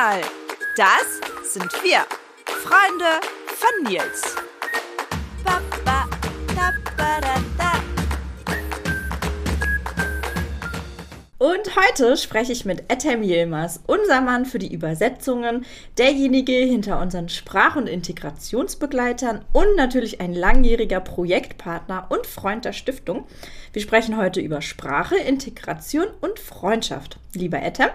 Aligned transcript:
mal, 0.00 0.20
das 0.78 1.52
sind 1.52 1.70
wir, 1.82 2.06
Freunde 2.46 3.20
von 3.46 3.92
Nils. 3.92 4.34
Und 11.36 11.76
heute 11.76 12.16
spreche 12.16 12.52
ich 12.52 12.64
mit 12.64 12.90
Ethem 12.90 13.22
Yilmaz, 13.22 13.80
unser 13.86 14.22
Mann 14.22 14.46
für 14.46 14.58
die 14.58 14.72
Übersetzungen, 14.72 15.66
derjenige 15.98 16.52
hinter 16.52 16.98
unseren 16.98 17.28
Sprach- 17.28 17.76
und 17.76 17.86
Integrationsbegleitern 17.86 19.44
und 19.52 19.76
natürlich 19.76 20.22
ein 20.22 20.32
langjähriger 20.32 21.00
Projektpartner 21.00 22.06
und 22.08 22.26
Freund 22.26 22.64
der 22.64 22.72
Stiftung. 22.72 23.26
Wir 23.74 23.82
sprechen 23.82 24.16
heute 24.16 24.40
über 24.40 24.62
Sprache, 24.62 25.16
Integration 25.16 26.06
und 26.22 26.38
Freundschaft. 26.38 27.18
Lieber 27.34 27.60
Ethem, 27.60 27.90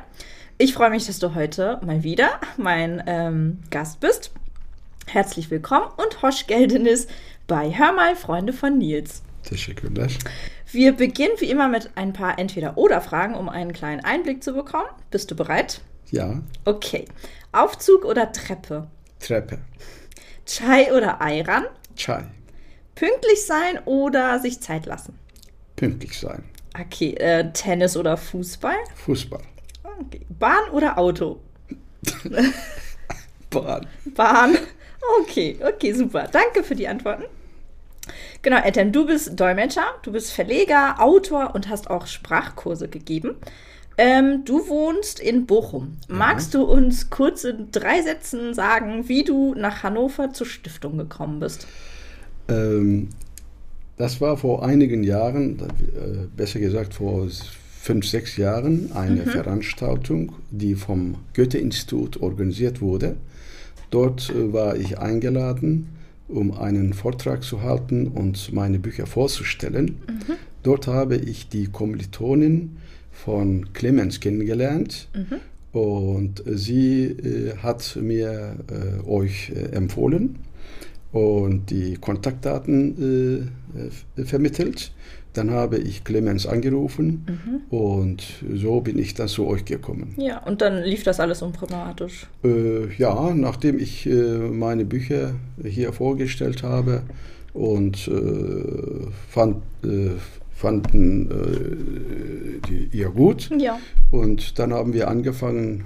ich 0.58 0.74
freue 0.74 0.90
mich, 0.90 1.06
dass 1.06 1.20
du 1.20 1.36
heute 1.36 1.80
mal 1.86 2.04
wieder 2.04 2.40
mein 2.58 3.04
ähm, 3.08 3.60
Gast 3.72 4.00
bist. 4.00 4.32
Herzlich 5.08 5.52
willkommen 5.52 5.88
und 5.98 6.22
Hosch 6.22 6.48
Geldenis 6.48 7.08
bei 7.48 7.72
Hör 7.78 7.94
mal, 7.94 8.16
Freunde 8.16 8.54
von 8.54 8.78
Nils. 8.78 9.22
Teşekkürler. 9.44 10.08
Wir 10.72 10.94
beginnen 10.94 11.34
wie 11.40 11.50
immer 11.50 11.68
mit 11.68 11.92
ein 11.96 12.14
paar 12.14 12.40
Entweder-Oder-Fragen, 12.40 13.36
um 13.36 13.48
einen 13.50 13.74
kleinen 13.74 14.04
Einblick 14.04 14.44
zu 14.44 14.54
bekommen. 14.54 14.88
Bist 15.12 15.30
du 15.30 15.36
bereit? 15.36 15.82
Ja, 16.12 16.42
Okay. 16.66 17.06
Aufzug 17.52 18.04
oder 18.06 18.32
Treppe? 18.32 18.88
Treppe. 19.20 19.60
Chai 20.46 20.92
oder 20.94 21.22
Ayran? 21.22 21.66
Çay. 21.96 22.24
Pünktlich 22.96 23.46
sein 23.46 23.80
oder 23.86 24.40
sich 24.40 24.60
Zeit 24.62 24.86
lassen? 24.86 25.18
Pünktlich 25.76 26.18
sein. 26.20 26.44
Okay. 26.80 27.14
Äh, 27.16 27.52
Tennis 27.54 27.96
oder 27.96 28.18
Fußball? 28.18 28.76
Fußball. 28.96 29.42
Bahn 30.30 30.70
oder 30.72 30.98
Auto? 30.98 31.40
Bahn. 33.50 33.88
Bahn. 34.16 34.58
Okay, 35.22 35.58
okay, 35.62 35.94
super. 35.94 36.28
Danke 36.32 36.64
für 36.64 36.76
die 36.76 36.88
Antworten. 36.88 37.24
Genau, 38.42 38.58
Ethem, 38.58 38.92
du 38.92 39.08
bist 39.08 39.40
Dolmetscher, 39.40 39.86
du 40.04 40.12
bist 40.12 40.32
Verleger, 40.32 41.02
Autor 41.02 41.56
und 41.56 41.70
hast 41.70 41.90
auch 41.90 42.06
Sprachkurse 42.06 42.88
gegeben. 42.88 43.36
Ähm, 43.98 44.44
du 44.46 44.68
wohnst 44.68 45.20
in 45.20 45.46
Bochum. 45.46 45.98
Magst 46.08 46.54
du 46.54 46.64
uns 46.64 47.10
kurz 47.10 47.46
in 47.46 47.72
drei 47.72 48.02
Sätzen 48.02 48.54
sagen, 48.54 49.08
wie 49.08 49.24
du 49.24 49.56
nach 49.56 49.84
Hannover 49.84 50.34
zur 50.34 50.48
Stiftung 50.48 50.98
gekommen 50.98 51.40
bist? 51.40 51.66
Ähm, 52.50 53.10
das 53.98 54.20
war 54.20 54.36
vor 54.38 54.64
einigen 54.64 55.04
Jahren, 55.04 55.60
äh, 55.62 56.28
besser 56.36 56.60
gesagt 56.60 56.94
vor 56.94 57.28
fünf, 57.86 58.08
sechs 58.08 58.36
Jahren, 58.38 58.92
eine 58.94 59.28
Veranstaltung, 59.28 60.34
die 60.50 60.74
vom 60.74 61.18
Goethe-Institut 61.36 62.20
organisiert 62.20 62.82
wurde. 62.82 63.16
Dort 63.92 64.32
äh, 64.32 64.52
war 64.52 64.76
ich 64.76 64.98
eingeladen, 64.98 65.90
um 66.28 66.52
einen 66.52 66.94
Vortrag 66.94 67.44
zu 67.44 67.62
halten 67.62 68.08
und 68.08 68.52
meine 68.52 68.80
Bücher 68.80 69.06
vorzustellen. 69.06 70.00
Dort 70.64 70.88
habe 70.88 71.16
ich 71.18 71.48
die 71.48 71.68
Kommilitonin 71.68 72.78
von 73.12 73.72
Clemens 73.74 74.20
kennengelernt 74.20 75.08
und 75.72 76.42
sie 76.48 77.04
äh, 77.04 77.58
hat 77.58 78.00
mir 78.02 78.56
äh, 78.72 79.08
euch 79.08 79.52
äh, 79.52 79.76
empfohlen 79.76 80.40
und 81.16 81.70
die 81.70 81.96
Kontaktdaten 81.96 83.50
äh, 84.18 84.22
äh, 84.22 84.26
vermittelt. 84.26 84.92
Dann 85.32 85.52
habe 85.52 85.78
ich 85.78 86.04
Clemens 86.04 86.46
angerufen 86.46 87.26
und 87.70 88.24
so 88.54 88.80
bin 88.80 88.98
ich 88.98 89.16
dann 89.16 89.28
zu 89.28 89.46
euch 89.48 89.66
gekommen. 89.66 90.14
Ja, 90.18 90.42
und 90.44 90.62
dann 90.62 90.84
lief 90.84 91.04
das 91.04 91.20
alles 91.20 91.42
unproblematisch. 91.42 92.28
Äh, 92.44 92.94
ja, 92.98 93.34
nachdem 93.34 93.78
ich 93.80 94.06
äh, 94.06 94.14
meine 94.14 94.86
Bücher 94.86 95.36
hier 95.62 95.92
vorgestellt 95.92 96.64
habe 96.64 97.04
und 97.54 98.08
äh, 98.08 99.08
fand, 99.30 99.58
äh, 99.84 100.12
fanden 100.54 101.30
äh, 101.32 102.68
die 102.70 102.98
ihr 102.98 103.10
gut. 103.10 103.50
Ja. 103.58 103.78
Und 104.12 104.58
dann 104.58 104.74
haben 104.74 104.94
wir 104.94 105.10
angefangen, 105.10 105.84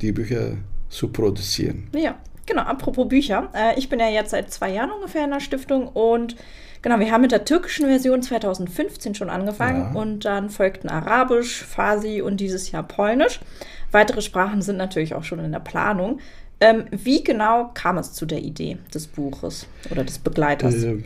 die 0.00 0.12
Bücher 0.12 0.52
zu 0.88 1.08
produzieren. 1.08 1.88
Ja, 1.92 2.16
genau. 2.48 2.62
Apropos 2.62 3.06
Bücher. 3.08 3.48
Äh, 3.54 3.78
ich 3.78 3.88
bin 3.88 4.00
ja 4.00 4.08
jetzt 4.08 4.30
seit 4.30 4.50
zwei 4.50 4.72
Jahren 4.72 4.90
ungefähr 4.90 5.24
in 5.24 5.30
der 5.30 5.40
Stiftung 5.40 5.86
und 5.88 6.34
genau, 6.82 6.98
wir 6.98 7.12
haben 7.12 7.20
mit 7.22 7.30
der 7.32 7.44
türkischen 7.44 7.86
Version 7.86 8.22
2015 8.22 9.14
schon 9.14 9.30
angefangen 9.30 9.94
Ja. 9.94 10.00
und 10.00 10.24
dann 10.24 10.50
folgten 10.50 10.88
Arabisch, 10.88 11.62
Farsi 11.64 12.22
und 12.22 12.38
dieses 12.40 12.72
Jahr 12.72 12.82
Polnisch. 12.82 13.38
Weitere 13.92 14.20
Sprachen 14.22 14.62
sind 14.62 14.76
natürlich 14.78 15.14
auch 15.14 15.24
schon 15.24 15.38
in 15.38 15.52
der 15.52 15.60
Planung. 15.60 16.18
Ähm, 16.60 16.86
wie 16.90 17.22
genau 17.22 17.70
kam 17.74 17.98
es 17.98 18.12
zu 18.14 18.26
der 18.26 18.40
Idee 18.42 18.78
des 18.92 19.06
Buches 19.06 19.66
oder 19.90 20.02
des 20.02 20.18
Begleiters? 20.18 20.82
Äh, 20.82 21.04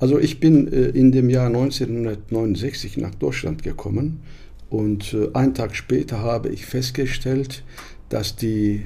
Also 0.00 0.18
ich 0.18 0.40
bin 0.40 0.66
äh, 0.72 0.86
in 0.88 1.12
dem 1.12 1.30
Jahr 1.30 1.46
1969 1.46 2.96
nach 2.96 3.14
Deutschland 3.14 3.62
gekommen 3.62 4.22
und 4.68 5.14
äh, 5.14 5.28
einen 5.34 5.54
Tag 5.54 5.76
später 5.76 6.20
habe 6.20 6.48
ich 6.48 6.66
festgestellt, 6.66 7.62
dass 8.08 8.34
die 8.36 8.84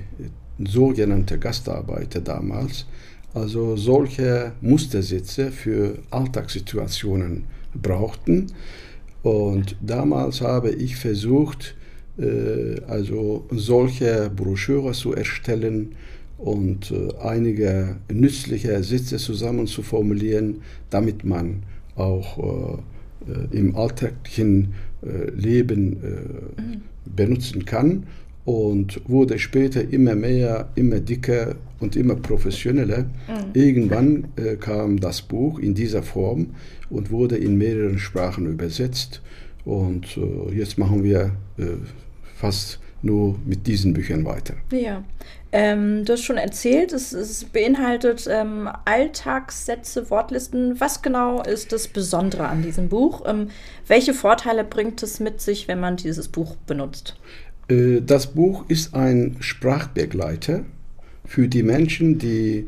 sogenannte 0.59 1.39
Gastarbeiter 1.39 2.21
damals. 2.21 2.87
Also 3.33 3.77
solche 3.77 4.53
Mustersitze 4.61 5.51
für 5.51 5.99
Alltagssituationen 6.11 7.45
brauchten. 7.75 8.53
Und 9.23 9.77
damals 9.81 10.41
habe 10.41 10.71
ich 10.71 10.97
versucht, 10.97 11.75
äh, 12.19 12.81
also 12.87 13.47
solche 13.51 14.31
Broschüre 14.35 14.93
zu 14.93 15.15
erstellen 15.15 15.97
und 16.39 16.93
äh, 16.93 17.09
einige 17.21 17.97
nützliche 18.13 18.83
Sätze 18.85 19.17
zusammen 19.17 19.67
zu 19.67 19.83
formulieren, 19.83 20.61
damit 20.91 21.25
man 21.25 21.65
auch 21.97 22.83
äh, 23.29 23.57
im 23.57 23.75
alltäglichen 23.77 24.75
Leben 25.37 26.03
äh, 26.03 26.79
benutzen 27.05 27.67
kann 27.67 28.05
und 28.45 29.01
wurde 29.09 29.39
später 29.39 29.89
immer 29.91 30.15
mehr, 30.15 30.69
immer 30.75 31.01
dicker 31.01 31.57
und 31.81 31.97
immer 31.97 32.15
professioneller. 32.15 33.07
Irgendwann 33.55 34.29
äh, 34.37 34.57
kam 34.57 35.01
das 35.01 35.23
Buch 35.23 35.59
in 35.59 35.75
dieser 35.75 36.03
Form 36.03 36.55
und 36.91 37.11
wurde 37.11 37.37
in 37.37 37.57
mehreren 37.57 37.99
Sprachen 37.99 38.47
übersetzt 38.47 39.23
und 39.65 40.17
äh, 40.17 40.55
jetzt 40.55 40.79
machen 40.79 41.03
wir 41.05 41.33
äh, 41.59 41.65
fast 42.37 42.81
nur 43.03 43.39
mit 43.45 43.67
diesen 43.67 43.93
Büchern 43.93 44.25
weiter. 44.25 44.55
Ja. 44.73 45.05
Ähm, 45.53 46.05
du 46.05 46.15
hast 46.15 46.25
schon 46.25 46.37
erzählt, 46.37 46.93
es, 46.93 47.13
es 47.13 47.45
beinhaltet 47.45 48.27
ähm, 48.29 48.69
Alltagssätze, 48.87 50.11
Wortlisten. 50.11 50.81
Was 50.81 51.01
genau 51.01 51.43
ist 51.43 51.71
das 51.73 51.87
Besondere 51.87 52.49
an 52.49 52.63
diesem 52.63 52.89
Buch? 52.89 53.23
Ähm, 53.25 53.51
welche 53.87 54.15
Vorteile 54.15 54.65
bringt 54.65 55.01
es 55.03 55.21
mit 55.21 55.41
sich, 55.41 55.69
wenn 55.69 55.79
man 55.79 55.97
dieses 55.97 56.27
Buch 56.27 56.57
benutzt? 56.67 57.17
Äh, 57.69 58.01
Das 58.03 58.29
Buch 58.29 58.65
ist 58.69 58.95
ein 58.95 59.37
Sprachbegleiter 59.41 60.65
für 61.25 61.49
die 61.49 61.63
Menschen, 61.63 62.19
die 62.19 62.67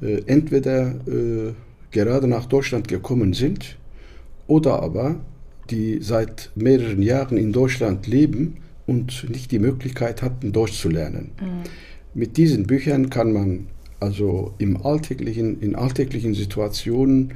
äh, 0.00 0.22
entweder 0.26 0.94
äh, 1.06 1.52
gerade 1.90 2.28
nach 2.28 2.46
Deutschland 2.46 2.88
gekommen 2.88 3.32
sind 3.32 3.76
oder 4.46 4.82
aber 4.82 5.16
die 5.70 5.98
seit 6.00 6.50
mehreren 6.54 7.02
Jahren 7.02 7.36
in 7.36 7.52
Deutschland 7.52 8.06
leben 8.06 8.56
und 8.86 9.28
nicht 9.28 9.52
die 9.52 9.58
Möglichkeit 9.58 10.22
hatten, 10.22 10.52
Deutsch 10.52 10.80
zu 10.80 10.88
lernen. 10.88 11.32
Mit 12.14 12.38
diesen 12.38 12.66
Büchern 12.66 13.10
kann 13.10 13.32
man 13.34 13.66
also 14.00 14.54
im 14.58 14.78
alltäglichen, 14.78 15.60
in 15.60 15.74
alltäglichen 15.74 16.32
Situationen 16.32 17.34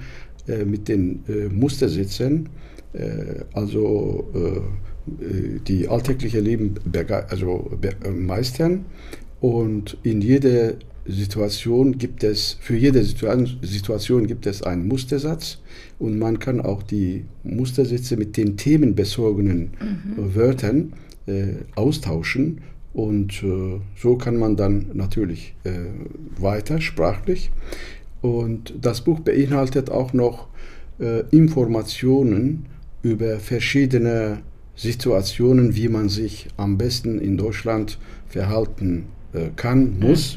äh, 0.49 0.65
mit 0.65 0.89
den 0.89 1.25
äh, 1.29 1.49
Mustersitzen, 1.49 2.49
äh, 2.95 3.45
also 3.53 4.27
die 5.07 5.89
alltägliche 5.89 6.41
Leben 6.41 6.75
also 7.29 7.71
äh, 7.83 8.11
meistern. 8.11 8.85
Und 9.41 9.97
in 10.03 10.21
jeder 10.21 10.75
Situation 11.07 11.99
gibt 11.99 12.23
es, 12.23 12.57
für 12.61 12.77
jede 12.77 13.01
Situa- 13.01 13.49
Situation 13.63 14.27
gibt 14.29 14.47
es 14.47 14.63
einen 14.63 14.87
Mustersatz. 14.87 15.59
Und 15.99 16.19
man 16.19 16.39
kann 16.39 16.61
auch 16.61 16.83
die 16.83 17.25
Mustersätze 17.43 18.17
mit 18.17 18.37
den 18.37 18.57
themenbezogenen 18.57 19.71
äh, 19.81 20.35
Wörtern 20.37 20.93
äh, 21.27 21.55
austauschen. 21.75 22.61
Und 22.93 23.43
äh, 23.43 23.81
so 23.97 24.17
kann 24.17 24.37
man 24.37 24.57
dann 24.57 24.87
natürlich 24.93 25.55
äh, 25.65 25.71
weiter 26.39 26.81
sprachlich. 26.81 27.51
Und 28.21 28.75
das 28.81 29.01
Buch 29.01 29.21
beinhaltet 29.21 29.91
auch 29.91 30.13
noch 30.13 30.49
äh, 31.01 31.25
Informationen 31.31 32.67
über 33.03 33.41
verschiedene 33.41 34.43
Situationen, 34.75 35.75
wie 35.77 35.89
man 35.89 36.09
sich 36.09 36.49
am 36.57 36.79
besten 36.79 37.21
in 37.21 37.37
Deutschland 37.37 37.99
verhalten 38.27 39.07
äh, 39.33 39.49
kann, 39.55 39.99
muss. 39.99 40.37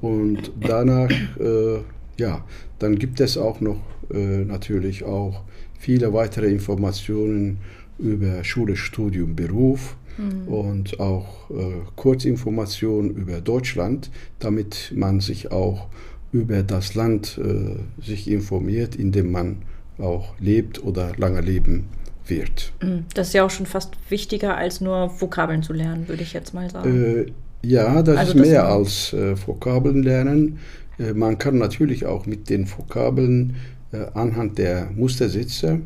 Und 0.00 0.52
danach, 0.60 1.10
äh, 1.10 1.80
ja, 2.18 2.44
dann 2.78 2.98
gibt 2.98 3.20
es 3.20 3.36
auch 3.36 3.60
noch 3.60 3.80
äh, 4.12 4.44
natürlich 4.44 5.04
auch 5.04 5.42
viele 5.78 6.12
weitere 6.12 6.46
Informationen 6.46 7.58
über 7.98 8.42
Schule, 8.44 8.76
Studium, 8.76 9.36
Beruf 9.36 9.96
mhm. 10.16 10.48
und 10.48 11.00
auch 11.00 11.50
äh, 11.50 11.54
Kurzinformationen 11.96 13.10
über 13.10 13.40
Deutschland, 13.40 14.10
damit 14.38 14.92
man 14.96 15.20
sich 15.20 15.52
auch 15.52 15.88
über 16.32 16.62
das 16.62 16.94
Land 16.94 17.38
äh, 17.42 18.02
sich 18.02 18.30
informiert, 18.30 18.96
in 18.96 19.12
dem 19.12 19.32
man 19.32 19.62
auch 19.98 20.34
lebt 20.38 20.82
oder 20.82 21.12
lange 21.16 21.40
leben 21.40 21.88
wird. 22.30 22.72
Mhm. 22.82 23.04
Das 23.14 23.28
ist 23.28 23.34
ja 23.34 23.44
auch 23.44 23.50
schon 23.50 23.66
fast 23.66 23.92
wichtiger 24.08 24.56
als 24.56 24.80
nur 24.80 25.20
Vokabeln 25.20 25.62
zu 25.62 25.72
lernen, 25.72 26.08
würde 26.08 26.22
ich 26.22 26.32
jetzt 26.32 26.54
mal 26.54 26.70
sagen. 26.70 27.26
Äh, 27.26 27.32
ja, 27.62 28.02
das 28.02 28.16
also 28.16 28.32
ist 28.34 28.46
mehr 28.46 28.62
das 28.62 28.72
als 28.72 29.12
äh, 29.12 29.46
Vokabeln 29.46 30.02
lernen. 30.02 30.58
Äh, 30.98 31.12
man 31.12 31.38
kann 31.38 31.58
natürlich 31.58 32.06
auch 32.06 32.26
mit 32.26 32.48
den 32.50 32.70
Vokabeln 32.70 33.56
äh, 33.92 34.06
anhand 34.14 34.58
der 34.58 34.90
Mustersätze 34.94 35.80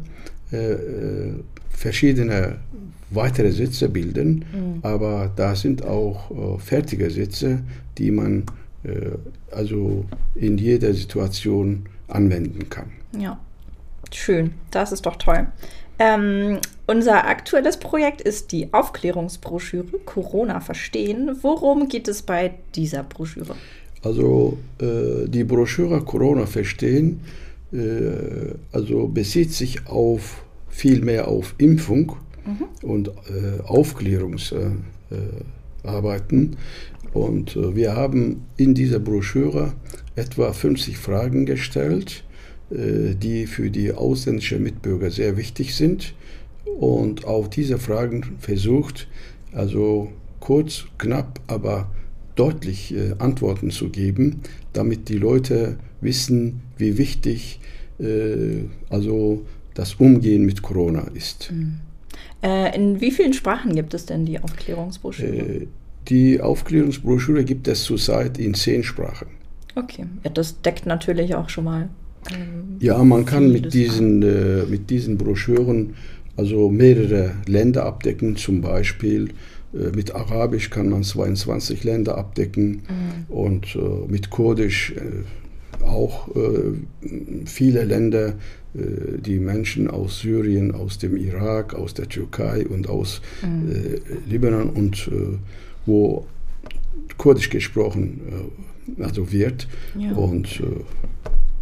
äh, 0.50 0.76
verschiedene 1.70 2.56
weitere 3.10 3.52
Sätze 3.52 3.88
bilden, 3.88 4.44
mhm. 4.52 4.78
aber 4.82 5.30
da 5.36 5.54
sind 5.54 5.84
auch 5.84 6.58
fertige 6.58 7.10
Sätze, 7.10 7.60
die 7.98 8.10
man 8.10 8.44
also 9.52 10.04
in 10.34 10.58
jeder 10.58 10.92
Situation 10.92 11.84
anwenden 12.08 12.68
kann. 12.68 12.90
Ja, 13.16 13.38
schön, 14.12 14.54
das 14.70 14.90
ist 14.90 15.06
doch 15.06 15.16
toll. 15.16 15.46
Ähm, 15.98 16.58
unser 16.86 17.26
aktuelles 17.26 17.76
Projekt 17.76 18.20
ist 18.20 18.52
die 18.52 18.72
Aufklärungsbroschüre 18.72 19.98
Corona 20.04 20.60
verstehen. 20.60 21.36
Worum 21.42 21.88
geht 21.88 22.08
es 22.08 22.22
bei 22.22 22.54
dieser 22.74 23.02
Broschüre? 23.02 23.54
Also 24.02 24.58
äh, 24.80 25.28
die 25.28 25.44
Broschüre 25.44 26.02
Corona 26.02 26.46
verstehen 26.46 27.20
äh, 27.74 28.54
also 28.72 29.08
bezieht 29.08 29.52
sich 29.52 29.86
auf 29.88 30.44
viel 30.68 31.00
mehr 31.00 31.26
auf 31.28 31.54
Impfung 31.58 32.16
mhm. 32.46 32.64
und 32.88 33.08
äh, 33.08 33.60
Aufklärungsarbeiten. 33.64 36.56
und 37.12 37.56
äh, 37.56 37.74
wir 37.74 37.96
haben 37.96 38.44
in 38.56 38.74
dieser 38.74 39.00
Broschüre 39.00 39.72
etwa 40.14 40.52
50 40.52 40.96
Fragen 40.96 41.46
gestellt 41.46 42.22
die 42.70 43.46
für 43.46 43.70
die 43.70 43.92
ausländischen 43.92 44.62
Mitbürger 44.62 45.10
sehr 45.10 45.36
wichtig 45.36 45.74
sind 45.74 46.14
und 46.78 47.24
auf 47.24 47.50
diese 47.50 47.78
Fragen 47.78 48.36
versucht, 48.38 49.06
also 49.52 50.10
kurz, 50.40 50.84
knapp, 50.98 51.40
aber 51.46 51.90
deutlich 52.34 52.94
äh, 52.94 53.14
Antworten 53.18 53.70
zu 53.70 53.90
geben, 53.90 54.40
damit 54.72 55.08
die 55.08 55.18
Leute 55.18 55.78
wissen, 56.00 56.62
wie 56.76 56.98
wichtig 56.98 57.60
äh, 57.98 58.64
also 58.90 59.46
das 59.74 59.94
Umgehen 59.94 60.44
mit 60.44 60.62
Corona 60.62 61.06
ist. 61.14 61.52
Äh, 62.42 62.74
in 62.76 63.00
wie 63.00 63.10
vielen 63.10 63.32
Sprachen 63.32 63.74
gibt 63.74 63.94
es 63.94 64.06
denn 64.06 64.26
die 64.26 64.38
Aufklärungsbroschüre? 64.40 65.36
Äh, 65.36 65.66
die 66.08 66.40
Aufklärungsbroschüre 66.40 67.44
gibt 67.44 67.66
es 67.68 67.84
zurzeit 67.84 68.38
in 68.38 68.54
zehn 68.54 68.82
Sprachen. 68.82 69.28
Okay, 69.74 70.06
ja, 70.22 70.30
das 70.30 70.60
deckt 70.60 70.86
natürlich 70.86 71.34
auch 71.34 71.48
schon 71.48 71.64
mal 71.64 71.88
ja, 72.80 73.02
man 73.02 73.24
kann 73.24 73.52
mit 73.52 73.72
diesen, 73.74 74.22
äh, 74.22 74.64
mit 74.68 74.90
diesen 74.90 75.18
Broschüren 75.18 75.94
also 76.36 76.68
mehrere 76.68 77.32
Länder 77.46 77.84
abdecken, 77.84 78.36
zum 78.36 78.60
Beispiel 78.60 79.30
äh, 79.74 79.94
mit 79.94 80.14
Arabisch 80.14 80.70
kann 80.70 80.88
man 80.88 81.02
22 81.02 81.84
Länder 81.84 82.16
abdecken 82.18 82.82
mhm. 82.88 83.34
und 83.34 83.76
äh, 83.76 83.78
mit 84.08 84.30
Kurdisch 84.30 84.92
äh, 84.92 85.84
auch 85.84 86.28
viele 87.44 87.84
Länder, 87.84 88.36
die 88.72 89.38
Menschen 89.38 89.90
aus 89.90 90.20
Syrien, 90.20 90.72
aus 90.72 90.96
dem 90.96 91.14
Irak, 91.14 91.74
aus 91.74 91.92
der 91.92 92.08
Türkei 92.08 92.66
und 92.66 92.88
aus 92.88 93.20
mhm. 93.42 94.00
Libanon 94.26 94.70
und 94.70 95.10
wo 95.84 96.26
Kurdisch 97.18 97.50
gesprochen 97.50 98.20
also 98.98 99.30
wird. 99.30 99.68
Ja. 99.98 100.12
Und 100.12 100.62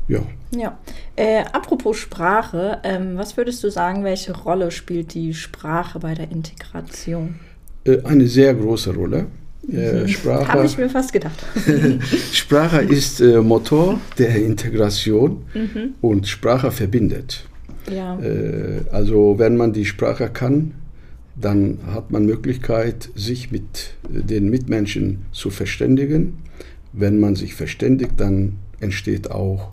ja. 0.09 0.21
Ja. 0.55 0.79
Äh, 1.17 1.45
apropos 1.53 1.97
Sprache, 1.99 2.79
ähm, 2.85 3.17
was 3.17 3.37
würdest 3.37 3.63
du 3.65 3.71
sagen, 3.71 4.05
welche 4.05 4.37
Rolle 4.37 4.71
spielt 4.71 5.15
die 5.15 5.35
Sprache 5.35 5.99
bei 5.99 6.15
der 6.15 6.31
Integration? 6.31 7.37
Äh, 7.85 8.03
eine 8.05 8.27
sehr 8.27 8.55
große 8.55 8.95
Rolle. 8.95 9.27
Äh, 9.71 10.09
Sprache, 10.09 10.53
Habe 10.53 10.67
ich 10.67 10.77
mir 10.77 10.91
fast 10.91 11.13
gedacht. 11.13 11.45
Sprache 12.33 12.83
ist 12.83 13.21
äh, 13.21 13.41
Motor 13.41 14.01
der 14.19 14.35
Integration 14.37 15.45
mhm. 15.55 15.95
und 16.01 16.27
Sprache 16.27 16.73
verbindet. 16.73 17.45
Ja. 17.91 18.19
Äh, 18.21 18.83
also 18.91 19.39
wenn 19.39 19.57
man 19.57 19.73
die 19.73 19.85
Sprache 19.85 20.29
kann, 20.29 20.75
dann 21.37 21.79
hat 21.87 22.11
man 22.11 22.27
Möglichkeit, 22.27 23.09
sich 23.15 23.51
mit 23.53 23.95
den 24.09 24.51
Mitmenschen 24.51 25.25
zu 25.33 25.51
verständigen. 25.51 26.39
Wenn 26.93 27.21
man 27.21 27.37
sich 27.37 27.55
verständigt, 27.55 28.13
dann 28.19 28.59
entsteht 28.81 29.31
auch 29.31 29.71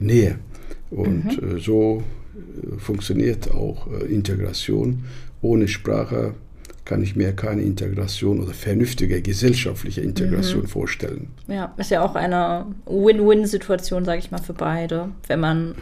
Nähe. 0.00 0.38
Und 0.90 1.40
mhm. 1.40 1.56
Äh, 1.56 1.60
so 1.60 2.02
äh, 2.34 2.78
funktioniert 2.78 3.50
auch 3.50 3.86
Integration. 4.08 5.04
Ohne 5.42 5.68
Sprache 5.68 6.34
kann 6.84 7.02
ich 7.02 7.14
mir 7.14 7.32
keine 7.32 7.62
Integration 7.62 8.40
oder 8.40 8.52
vernünftige 8.52 9.22
gesellschaftliche 9.22 10.00
Integration 10.00 10.62
mhm. 10.62 10.68
vorstellen. 10.68 11.28
Ja, 11.46 11.72
ist 11.76 11.90
ja 11.90 12.02
auch 12.02 12.14
eine 12.16 12.66
Win-Win-Situation, 12.86 14.04
sage 14.04 14.18
ich 14.18 14.30
mal, 14.30 14.42
für 14.42 14.54
beide, 14.54 15.10
wenn 15.28 15.40
man 15.40 15.74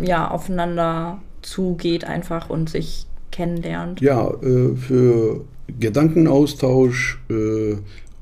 ja 0.00 0.30
aufeinander 0.30 1.20
zugeht 1.42 2.04
einfach 2.04 2.50
und 2.50 2.70
sich 2.70 3.06
kennenlernt. 3.32 4.00
Ja, 4.00 4.30
äh, 4.30 4.76
für 4.76 5.44
Gedankenaustausch 5.80 7.20
äh, 7.30 7.76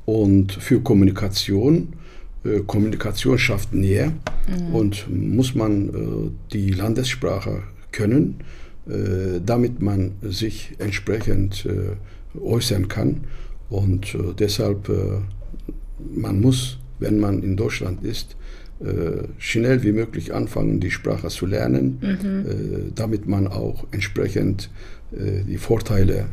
und 0.06 0.52
für 0.52 0.80
Kommunikation 0.80 1.88
äh, 1.92 2.05
Kommunikation 2.66 3.38
schafft 3.38 3.74
Nähe 3.74 4.12
mhm. 4.48 4.74
und 4.74 5.06
muss 5.10 5.54
man 5.54 5.88
äh, 5.88 6.30
die 6.52 6.70
Landessprache 6.70 7.62
können, 7.92 8.36
äh, 8.88 9.40
damit 9.44 9.80
man 9.80 10.12
sich 10.22 10.74
entsprechend 10.78 11.66
äußern 12.40 12.88
kann. 12.88 13.22
Und 13.68 14.16
deshalb, 14.38 14.88
man 16.14 16.40
muss, 16.40 16.78
wenn 17.00 17.18
man 17.18 17.42
in 17.42 17.56
Deutschland 17.56 18.04
ist, 18.04 18.36
schnell 19.38 19.82
wie 19.82 19.90
möglich 19.90 20.34
anfangen, 20.34 20.78
die 20.78 20.92
Sprache 20.92 21.28
zu 21.28 21.46
lernen, 21.46 21.98
mhm. 22.00 22.94
damit 22.94 23.26
man 23.26 23.48
auch 23.48 23.86
entsprechend 23.90 24.70
die 25.10 25.56
Vorteile 25.56 26.26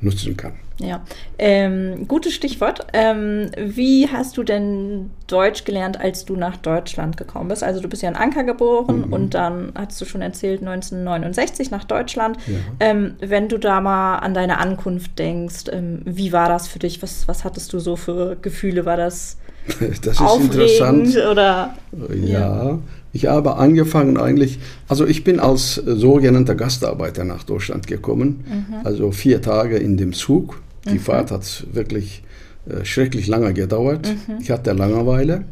nutzen 0.00 0.36
kann. 0.36 0.54
Ja, 0.78 1.04
ähm, 1.38 2.08
gutes 2.08 2.34
Stichwort. 2.34 2.86
Ähm, 2.92 3.50
wie 3.56 4.08
hast 4.08 4.36
du 4.36 4.42
denn 4.42 5.10
Deutsch 5.28 5.64
gelernt, 5.64 6.00
als 6.00 6.24
du 6.24 6.34
nach 6.34 6.56
Deutschland 6.56 7.16
gekommen 7.16 7.48
bist? 7.48 7.62
Also 7.62 7.80
du 7.80 7.88
bist 7.88 8.02
ja 8.02 8.08
in 8.08 8.16
Anker 8.16 8.42
geboren 8.42 9.04
mhm. 9.06 9.12
und 9.12 9.34
dann 9.34 9.72
hast 9.76 10.00
du 10.00 10.04
schon 10.04 10.20
erzählt 10.20 10.60
1969 10.62 11.70
nach 11.70 11.84
Deutschland. 11.84 12.38
Ja. 12.48 12.56
Ähm, 12.80 13.14
wenn 13.20 13.48
du 13.48 13.58
da 13.58 13.80
mal 13.80 14.16
an 14.18 14.34
deine 14.34 14.58
Ankunft 14.58 15.16
denkst, 15.18 15.66
ähm, 15.70 16.02
wie 16.04 16.32
war 16.32 16.48
das 16.48 16.66
für 16.66 16.80
dich? 16.80 17.02
Was, 17.02 17.28
was 17.28 17.44
hattest 17.44 17.72
du 17.72 17.78
so 17.78 17.94
für 17.94 18.36
Gefühle? 18.42 18.84
War 18.84 18.96
das, 18.96 19.38
das 20.02 20.20
ist 20.20 20.40
interessant. 20.40 21.16
Oder, 21.16 21.76
ja. 22.10 22.38
ja. 22.38 22.78
Ich 23.14 23.26
habe 23.26 23.56
angefangen 23.56 24.18
eigentlich, 24.18 24.58
also 24.88 25.06
ich 25.06 25.22
bin 25.22 25.38
als 25.38 25.76
sogenannter 25.76 26.56
Gastarbeiter 26.56 27.24
nach 27.24 27.44
Deutschland 27.44 27.86
gekommen, 27.86 28.44
mhm. 28.44 28.74
also 28.84 29.12
vier 29.12 29.40
Tage 29.40 29.76
in 29.76 29.96
dem 29.96 30.12
Zug. 30.12 30.60
Die 30.86 30.94
mhm. 30.94 30.98
Fahrt 31.00 31.30
hat 31.30 31.66
wirklich 31.72 32.24
äh, 32.68 32.84
schrecklich 32.84 33.28
lange 33.28 33.54
gedauert. 33.54 34.08
Mhm. 34.08 34.38
Ich 34.40 34.50
hatte 34.50 34.72
Langeweile 34.72 35.44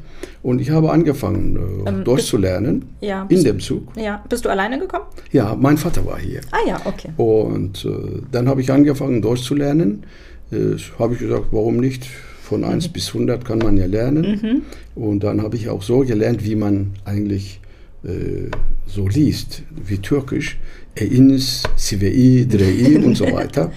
und 0.43 0.61
ich 0.61 0.71
habe 0.71 0.91
angefangen, 0.91 1.85
äh, 1.87 1.89
ähm, 1.89 2.05
Deutsch 2.05 2.25
zu 2.25 2.37
lernen 2.37 2.97
ja, 3.01 3.27
in 3.29 3.45
dem 3.45 3.61
Zug. 3.61 3.97
Ja, 3.97 4.25
bist 4.29 4.45
du 4.45 4.49
alleine 4.49 4.81
gekommen? 4.81 5.05
Ja, 5.31 5.57
mein 5.59 5.79
Vater 5.79 6.05
war 6.05 6.19
hier. 6.19 6.41
Ah 6.51 6.67
ja, 6.67 6.81
okay. 6.85 7.11
Und 7.17 7.85
äh, 7.85 8.23
dann 8.33 8.49
habe 8.49 8.61
ich 8.61 8.73
angefangen, 8.73 9.23
Deutsch 9.23 9.45
zu 9.45 9.55
lernen. 9.55 10.03
Äh, 10.51 10.77
habe 10.99 11.15
ich 11.15 11.21
gesagt, 11.21 11.47
warum 11.53 11.77
nicht? 11.77 12.09
Von 12.53 12.65
1 12.65 12.89
mhm. 12.89 12.93
bis 12.93 13.09
100 13.09 13.47
kann 13.47 13.61
man 13.61 13.79
ja 13.79 13.87
lernen. 13.87 14.39
Mhm. 14.43 14.63
Und 14.95 15.25
dann 15.25 15.41
habe 15.41 15.57
ich 15.57 15.71
auch 15.71 15.83
so 15.83 16.01
gelernt, 16.01 16.45
wie 16.45 16.55
man 16.55 16.91
eigentlich 17.07 17.61
äh, 18.05 18.51
so 18.87 19.09
liest, 19.09 19.63
wie 19.87 19.97
Türkisch. 19.97 20.59
Eins, 21.01 21.63
Sivei, 21.77 22.47
Drei 22.47 22.99
und 23.03 23.17
so 23.17 23.25
weiter. 23.33 23.73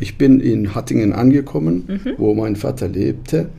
Ich 0.00 0.16
bin 0.16 0.40
in 0.40 0.74
Hattingen 0.74 1.12
angekommen, 1.12 1.84
mhm. 1.86 2.12
wo 2.16 2.32
mein 2.32 2.56
Vater 2.56 2.88
lebte. 2.88 3.50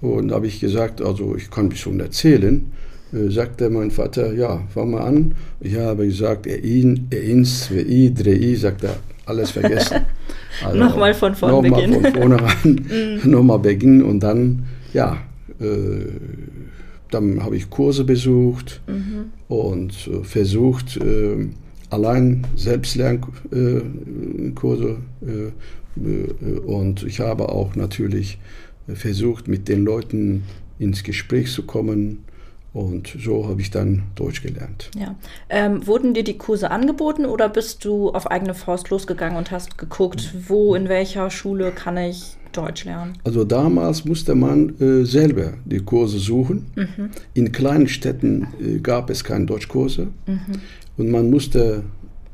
Und 0.00 0.30
habe 0.30 0.46
ich 0.46 0.60
gesagt, 0.60 1.02
also 1.02 1.34
ich 1.34 1.50
kann 1.50 1.68
bis 1.68 1.84
100 1.84 2.14
zählen. 2.14 2.70
Äh, 3.12 3.28
sagte 3.30 3.70
mein 3.70 3.90
Vater, 3.90 4.32
ja, 4.34 4.62
fang 4.72 4.92
mal 4.92 5.00
an. 5.00 5.34
Ich 5.58 5.74
habe 5.74 6.06
gesagt, 6.06 6.46
Ein, 6.46 7.08
Eins, 7.12 7.64
Svei, 7.64 8.12
Drei, 8.14 8.54
sagt 8.54 8.84
er, 8.84 8.98
alles 9.26 9.50
vergessen. 9.50 10.00
Also, 10.64 10.78
nochmal 10.78 11.12
von 11.12 11.34
vorne 11.34 11.68
noch 11.68 11.76
beginnen. 11.76 12.02
Von 12.02 12.14
vorne 12.14 12.40
ran, 12.40 12.48
mhm. 13.24 13.30
nochmal 13.30 13.58
beginnen 13.58 14.02
und 14.02 14.20
dann, 14.20 14.64
ja, 14.94 15.18
äh, 15.60 16.06
dann 17.10 17.44
habe 17.44 17.58
ich 17.58 17.68
Kurse 17.68 18.04
besucht 18.04 18.80
mhm. 18.86 19.32
und 19.48 20.08
äh, 20.08 20.24
versucht, 20.24 20.96
äh, 20.96 21.48
allein 21.90 22.46
Selbstlernkurse 22.56 24.96
äh, 25.20 25.52
äh, 26.00 26.58
und 26.60 27.02
ich 27.02 27.20
habe 27.20 27.50
auch 27.50 27.76
natürlich 27.76 28.38
versucht, 28.88 29.48
mit 29.48 29.68
den 29.68 29.84
Leuten 29.84 30.44
ins 30.78 31.02
Gespräch 31.02 31.52
zu 31.52 31.64
kommen. 31.64 32.24
Und 32.76 33.16
so 33.18 33.48
habe 33.48 33.62
ich 33.62 33.70
dann 33.70 34.02
Deutsch 34.16 34.42
gelernt. 34.42 34.90
Ja. 34.94 35.14
Ähm, 35.48 35.86
wurden 35.86 36.12
dir 36.12 36.24
die 36.24 36.36
Kurse 36.36 36.70
angeboten 36.70 37.24
oder 37.24 37.48
bist 37.48 37.86
du 37.86 38.10
auf 38.10 38.30
eigene 38.30 38.52
Faust 38.52 38.90
losgegangen 38.90 39.38
und 39.38 39.50
hast 39.50 39.78
geguckt, 39.78 40.34
wo, 40.46 40.74
in 40.74 40.90
welcher 40.90 41.30
Schule 41.30 41.72
kann 41.72 41.96
ich 41.96 42.36
Deutsch 42.52 42.84
lernen? 42.84 43.14
Also 43.24 43.44
damals 43.44 44.04
musste 44.04 44.34
man 44.34 44.78
äh, 44.78 45.06
selber 45.06 45.54
die 45.64 45.78
Kurse 45.78 46.18
suchen. 46.18 46.66
Mhm. 46.74 47.10
In 47.32 47.50
kleinen 47.50 47.88
Städten 47.88 48.48
äh, 48.60 48.78
gab 48.80 49.08
es 49.08 49.24
keine 49.24 49.46
Deutschkurse. 49.46 50.08
Mhm. 50.26 50.60
Und 50.98 51.10
man 51.10 51.30
musste 51.30 51.82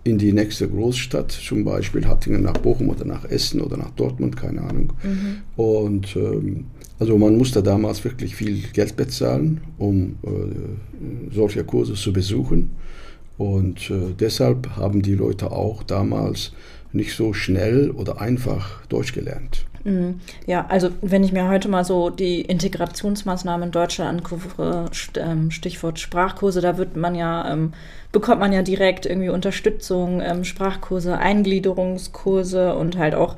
in 0.04 0.18
die 0.18 0.32
nächste 0.32 0.68
Großstadt, 0.68 1.30
zum 1.30 1.64
Beispiel 1.64 2.06
Hattingen 2.06 2.42
nach 2.42 2.58
Bochum 2.58 2.88
oder 2.88 3.04
nach 3.04 3.24
Essen 3.24 3.60
oder 3.60 3.76
nach 3.76 3.90
Dortmund, 3.90 4.36
keine 4.36 4.62
Ahnung. 4.62 4.92
Mhm. 5.02 5.36
Und 5.56 6.16
ähm, 6.16 6.66
also 6.98 7.16
man 7.18 7.36
musste 7.36 7.62
damals 7.62 8.04
wirklich 8.04 8.34
viel 8.34 8.62
Geld 8.72 8.96
bezahlen, 8.96 9.60
um 9.78 10.16
äh, 10.24 11.32
solche 11.32 11.64
Kurse 11.64 11.94
zu 11.94 12.12
besuchen. 12.12 12.70
Und 13.38 13.90
äh, 13.90 14.14
deshalb 14.18 14.76
haben 14.76 15.02
die 15.02 15.14
Leute 15.14 15.52
auch 15.52 15.82
damals 15.82 16.52
nicht 16.92 17.14
so 17.14 17.32
schnell 17.32 17.90
oder 17.90 18.20
einfach 18.20 18.84
Deutsch 18.86 19.12
gelernt. 19.12 19.64
Mhm. 19.84 20.20
Ja, 20.46 20.66
also 20.68 20.90
wenn 21.00 21.24
ich 21.24 21.32
mir 21.32 21.48
heute 21.48 21.68
mal 21.68 21.84
so 21.84 22.10
die 22.10 22.42
Integrationsmaßnahmen 22.42 23.68
in 23.68 23.72
Deutschland 23.72 24.20
angucke, 24.20 24.86
ähm, 25.16 25.50
Stichwort 25.50 25.98
Sprachkurse, 25.98 26.60
da 26.60 26.78
wird 26.78 26.96
man 26.96 27.14
ja, 27.14 27.50
ähm, 27.52 27.72
bekommt 28.12 28.40
man 28.40 28.52
ja 28.52 28.62
direkt 28.62 29.06
irgendwie 29.06 29.30
Unterstützung, 29.30 30.20
ähm, 30.20 30.44
Sprachkurse, 30.44 31.18
Eingliederungskurse 31.18 32.74
und 32.74 32.96
halt 32.96 33.14
auch, 33.14 33.36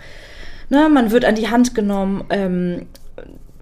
ne, 0.68 0.88
man 0.92 1.10
wird 1.10 1.24
an 1.24 1.34
die 1.34 1.48
Hand 1.48 1.74
genommen. 1.74 2.24
Ähm, 2.30 2.86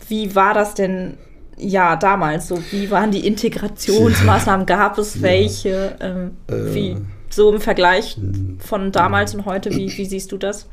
wie 0.09 0.35
war 0.35 0.55
das 0.55 0.75
denn 0.75 1.15
ja, 1.59 1.97
damals 1.97 2.49
so? 2.49 2.59
Wie 2.71 2.91
waren 2.91 3.13
die 3.13 3.27
Integrationsmaßnahmen? 3.27 4.67
Gab 4.67 4.99
es 4.99 5.23
welche? 5.23 5.97
Ähm, 6.01 6.37
äh, 6.49 6.75
wie 6.75 6.97
so 7.31 7.53
im 7.53 7.61
Vergleich 7.61 8.19
von 8.59 8.93
damals 8.93 9.35
und 9.35 9.47
heute, 9.47 9.71
wie, 9.71 9.91
wie 9.97 10.05
siehst 10.05 10.33
du 10.33 10.39
das? 10.39 10.67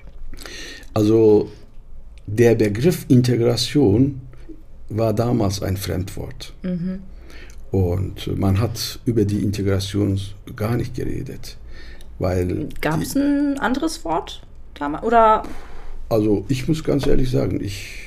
Also 0.94 1.50
der 2.36 2.55
Begriff 2.55 3.05
Integration 3.07 4.21
war 4.89 5.13
damals 5.13 5.62
ein 5.62 5.77
Fremdwort. 5.77 6.53
Mhm. 6.63 7.00
Und 7.71 8.38
man 8.38 8.59
hat 8.59 9.00
über 9.05 9.25
die 9.25 9.43
Integration 9.43 10.19
gar 10.55 10.75
nicht 10.75 10.95
geredet. 10.95 11.57
Gab 12.81 13.01
es 13.01 13.15
ein 13.15 13.57
anderes 13.59 14.03
Wort 14.03 14.41
damals? 14.74 15.03
Oder? 15.03 15.43
Also 16.09 16.45
ich 16.48 16.67
muss 16.67 16.83
ganz 16.83 17.05
ehrlich 17.05 17.29
sagen, 17.29 17.63
ich, 17.63 18.00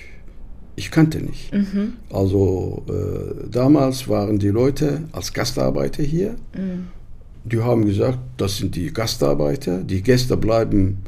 ich 0.75 0.91
kannte 0.91 1.21
nicht. 1.21 1.55
Mhm. 1.55 1.95
Also 2.11 2.85
äh, 2.89 3.49
damals 3.49 4.09
waren 4.09 4.39
die 4.39 4.49
Leute 4.49 5.05
als 5.13 5.33
Gastarbeiter 5.33 6.03
hier. 6.03 6.35
Mhm. 6.57 6.89
Die 7.45 7.61
haben 7.61 7.87
gesagt, 7.87 8.19
das 8.37 8.59
sind 8.59 8.75
die 8.75 8.93
Gastarbeiter. 8.93 9.79
Die 9.83 10.03
Gäste 10.03 10.37
bleiben 10.37 10.99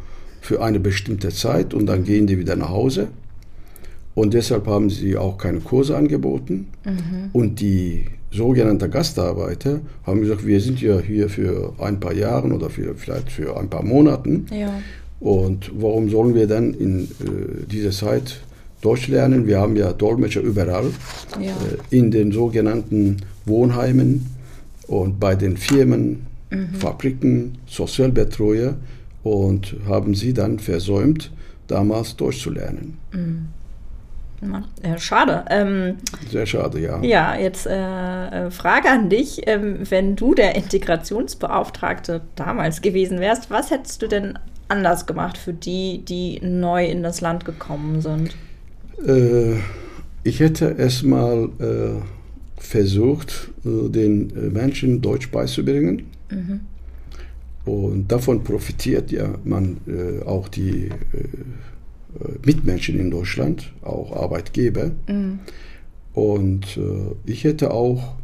für 0.45 0.63
eine 0.63 0.79
bestimmte 0.79 1.31
Zeit 1.31 1.73
und 1.73 1.87
dann 1.87 2.05
gehen 2.05 2.27
die 2.27 2.39
wieder 2.39 2.55
nach 2.55 2.69
Hause. 2.69 3.09
Und 4.15 4.35
deshalb 4.35 4.67
haben 4.67 4.91
sie 4.91 5.17
auch 5.17 5.39
keine 5.39 5.61
Kurse 5.61 5.97
angeboten. 5.97 6.69
Mhm. 6.85 7.31
Und 7.33 7.61
die 7.61 8.05
sogenannten 8.31 8.91
Gastarbeiter 8.91 9.81
haben 10.05 10.21
gesagt, 10.21 10.47
wir 10.47 10.61
sind 10.61 10.83
ja 10.83 11.01
hier 11.01 11.31
für 11.31 11.73
ein 11.79 11.99
paar 11.99 12.13
Jahre 12.13 12.49
oder 12.49 12.69
für, 12.69 12.95
vielleicht 12.95 13.33
für 13.33 13.57
ein 13.57 13.71
paar 13.71 13.83
Monaten. 13.83 14.45
Ja. 14.53 14.83
Und 15.19 15.73
warum 15.81 16.11
sollen 16.11 16.35
wir 16.35 16.47
dann 16.47 16.75
in 16.75 17.05
äh, 17.05 17.67
dieser 17.71 17.93
Zeit 17.93 18.43
Deutsch 18.83 19.09
lernen? 19.09 19.47
Wir 19.47 19.61
haben 19.61 19.77
ja 19.77 19.95
Dolmetscher 19.95 20.43
überall, 20.43 20.91
ja. 21.41 21.53
äh, 21.53 21.97
in 21.97 22.11
den 22.11 22.33
sogenannten 22.33 23.17
Wohnheimen 23.47 24.27
und 24.89 25.19
bei 25.19 25.35
den 25.35 25.57
Firmen, 25.57 26.27
mhm. 26.51 26.75
Fabriken, 26.75 27.57
Sozialbetreuer 27.67 28.77
und 29.25 29.75
haben 29.89 30.15
sie 30.15 30.33
dann 30.33 30.61
versäumt, 30.61 31.33
damals 31.67 32.15
Deutsch 32.15 32.43
zu 32.43 32.51
lernen. 32.51 32.99
Mhm. 33.13 33.49
Ja, 34.83 34.99
schade. 34.99 35.45
Ähm, 35.49 35.97
Sehr 36.31 36.45
schade, 36.45 36.79
ja. 36.79 37.03
Ja, 37.03 37.35
jetzt 37.35 37.67
äh, 37.67 38.27
äh, 38.47 38.51
Frage 38.51 38.91
an 38.91 39.09
dich. 39.09 39.41
Ähm, 39.47 39.79
wenn 39.89 40.17
du 40.17 40.35
der 40.35 40.55
Integrationsbeauftragte 40.55 42.21
damals 42.37 42.83
gewesen 42.83 43.21
wärst, 43.21 43.51
was 43.51 43.71
hättest 43.71 44.03
du 44.03 44.07
denn 44.07 44.39
anders 44.69 45.07
gemacht 45.07 45.39
für 45.39 45.55
die, 45.55 46.05
die 46.05 46.41
neu 46.43 46.85
in 46.85 47.03
das 47.03 47.23
Land 47.23 47.47
gekommen 47.47 48.03
sind? 48.03 48.37
Äh, 49.07 49.57
ich 50.25 50.41
hätte 50.41 50.77
erstmal 50.79 51.49
äh, 51.59 52.03
versucht, 52.57 53.51
den 53.65 54.53
Menschen 54.53 55.01
Deutsch 55.01 55.31
beizubringen. 55.31 56.11
Mhm. 56.31 56.61
Und 57.65 58.13
davon 58.13 58.45
profitiert 58.45 59.11
ja 59.11 59.35
man 59.45 59.79
äh, 59.87 60.23
auch 60.25 60.49
die 60.49 60.89
äh, 60.89 60.93
Mitmenschen 62.45 62.99
in 62.99 63.11
Deutschland, 63.11 63.73
auch 63.83 64.15
Arbeitgeber. 64.15 64.91
Mhm. 65.09 65.39
Und 66.13 66.77
äh, 66.77 67.31
ich 67.31 67.45
hätte 67.45 67.73
auch 67.73 68.17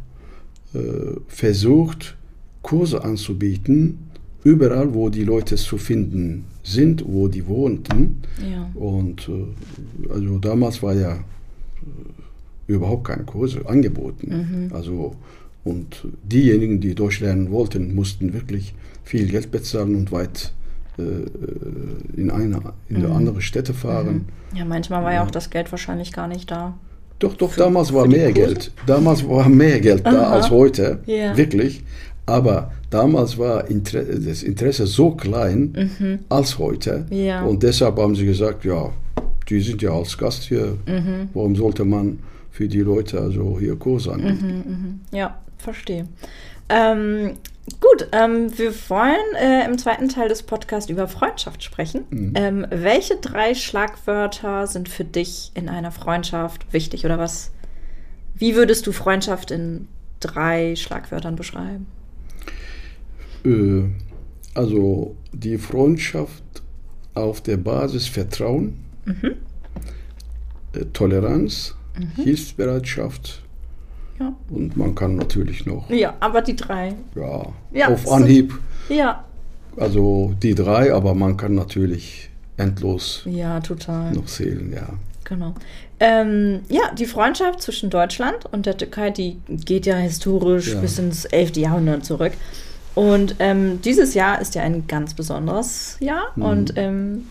äh, 0.73 0.79
versucht, 1.27 2.15
Kurse 2.61 3.03
anzubieten, 3.03 3.97
überall, 4.43 4.93
wo 4.93 5.09
die 5.09 5.23
Leute 5.23 5.55
zu 5.55 5.77
finden 5.77 6.45
sind, 6.63 7.03
wo 7.07 7.27
die 7.27 7.47
wohnten. 7.47 8.21
Ja. 8.49 8.69
Und 8.75 9.27
äh, 9.29 10.09
also 10.11 10.37
damals 10.37 10.81
war 10.83 10.93
ja 10.93 11.15
äh, 11.15 11.21
überhaupt 12.67 13.05
keine 13.05 13.23
Kurse 13.23 13.67
angeboten. 13.67 14.67
Mhm. 14.69 14.75
Also 14.75 15.15
und 15.63 16.07
diejenigen, 16.23 16.79
die 16.79 16.95
Deutsch 16.95 17.19
lernen 17.19 17.51
wollten, 17.51 17.93
mussten 17.93 18.33
wirklich 18.33 18.73
viel 19.03 19.27
Geld 19.27 19.51
bezahlen 19.51 19.95
und 19.95 20.11
weit 20.11 20.53
äh, 20.97 22.19
in 22.19 22.29
eine, 22.31 22.61
in 22.89 23.05
mhm. 23.05 23.11
andere 23.11 23.41
Städte 23.41 23.73
fahren. 23.73 24.25
Mhm. 24.51 24.57
Ja, 24.57 24.65
manchmal 24.65 25.03
war 25.03 25.11
ja. 25.11 25.17
ja 25.17 25.25
auch 25.25 25.31
das 25.31 25.49
Geld 25.49 25.71
wahrscheinlich 25.71 26.11
gar 26.11 26.27
nicht 26.27 26.51
da. 26.51 26.75
Doch, 27.19 27.35
doch, 27.35 27.51
für, 27.51 27.59
damals 27.59 27.93
war 27.93 28.07
mehr 28.07 28.31
Geld. 28.31 28.71
Damals 28.87 29.27
war 29.27 29.47
mehr 29.47 29.79
Geld 29.79 30.05
da 30.05 30.31
als 30.31 30.49
heute, 30.49 30.99
yeah. 31.07 31.37
wirklich. 31.37 31.83
Aber 32.25 32.71
damals 32.89 33.37
war 33.37 33.69
Inter 33.69 34.03
das 34.03 34.41
Interesse 34.41 34.87
so 34.87 35.11
klein 35.11 35.97
mhm. 35.99 36.19
als 36.29 36.57
heute. 36.57 37.05
Ja. 37.11 37.43
Und 37.43 37.61
deshalb 37.61 37.97
haben 37.97 38.15
sie 38.15 38.25
gesagt, 38.25 38.65
ja, 38.65 38.91
die 39.49 39.61
sind 39.61 39.81
ja 39.81 39.91
als 39.91 40.17
Gast 40.17 40.43
hier. 40.43 40.77
Mhm. 40.87 41.29
Warum 41.33 41.55
sollte 41.55 41.85
man 41.85 42.19
für 42.49 42.67
die 42.67 42.81
Leute 42.81 43.19
also 43.19 43.57
hier 43.59 43.75
Kurse 43.75 44.13
anbieten? 44.13 44.63
Mhm, 44.65 44.71
mhm. 44.71 44.99
ja, 45.11 45.37
verstehe. 45.57 46.05
Ähm, 46.69 47.31
gut, 47.79 48.07
ähm, 48.11 48.57
wir 48.57 48.73
wollen 48.89 49.35
äh, 49.35 49.65
im 49.65 49.77
zweiten 49.77 50.09
Teil 50.09 50.29
des 50.29 50.43
Podcasts 50.43 50.89
über 50.89 51.07
Freundschaft 51.07 51.63
sprechen. 51.63 52.05
Mhm. 52.09 52.33
Ähm, 52.35 52.67
welche 52.69 53.17
drei 53.17 53.53
Schlagwörter 53.53 54.67
sind 54.67 54.89
für 54.89 55.05
dich 55.05 55.51
in 55.53 55.69
einer 55.69 55.91
Freundschaft 55.91 56.71
wichtig 56.73 57.05
oder 57.05 57.19
was? 57.19 57.51
Wie 58.33 58.55
würdest 58.55 58.87
du 58.87 58.91
Freundschaft 58.91 59.51
in 59.51 59.87
drei 60.19 60.75
Schlagwörtern 60.75 61.35
beschreiben? 61.35 61.87
Äh, 63.45 63.83
also 64.53 65.15
die 65.31 65.57
Freundschaft 65.57 66.43
auf 67.13 67.41
der 67.41 67.57
Basis 67.57 68.07
Vertrauen, 68.07 68.83
mhm. 69.05 69.35
äh, 70.73 70.85
Toleranz, 70.93 71.75
mhm. 71.97 72.23
Hilfsbereitschaft 72.23 73.43
ja. 74.21 74.33
Und 74.49 74.77
man 74.77 74.95
kann 74.95 75.15
natürlich 75.15 75.65
noch. 75.65 75.89
Ja, 75.89 76.13
aber 76.19 76.41
die 76.41 76.55
drei. 76.55 76.93
Ja, 77.15 77.47
ja 77.71 77.87
auf 77.87 78.11
Anhieb. 78.11 78.53
Ja. 78.89 79.25
Also 79.77 80.33
die 80.41 80.55
drei, 80.55 80.93
aber 80.93 81.13
man 81.13 81.37
kann 81.37 81.55
natürlich 81.55 82.29
endlos 82.57 83.23
ja, 83.25 83.59
total. 83.59 84.11
noch 84.11 84.25
zählen, 84.25 84.71
ja. 84.73 84.89
Genau. 85.23 85.53
Ähm, 85.99 86.61
ja, 86.67 86.91
die 86.97 87.05
Freundschaft 87.05 87.61
zwischen 87.61 87.89
Deutschland 87.89 88.45
und 88.51 88.65
der 88.65 88.77
Türkei, 88.77 89.11
die 89.11 89.37
geht 89.47 89.85
ja 89.85 89.95
historisch 89.95 90.73
ja. 90.73 90.81
bis 90.81 90.99
ins 90.99 91.25
11. 91.25 91.57
Jahrhundert 91.57 92.03
zurück. 92.03 92.33
Und 92.95 93.35
ähm, 93.39 93.81
dieses 93.81 94.13
Jahr 94.13 94.41
ist 94.41 94.55
ja 94.55 94.63
ein 94.63 94.87
ganz 94.87 95.13
besonderes 95.13 95.95
Jahr. 96.01 96.31
Mhm. 96.35 96.43
Und 96.43 96.73
ähm, 96.75 97.27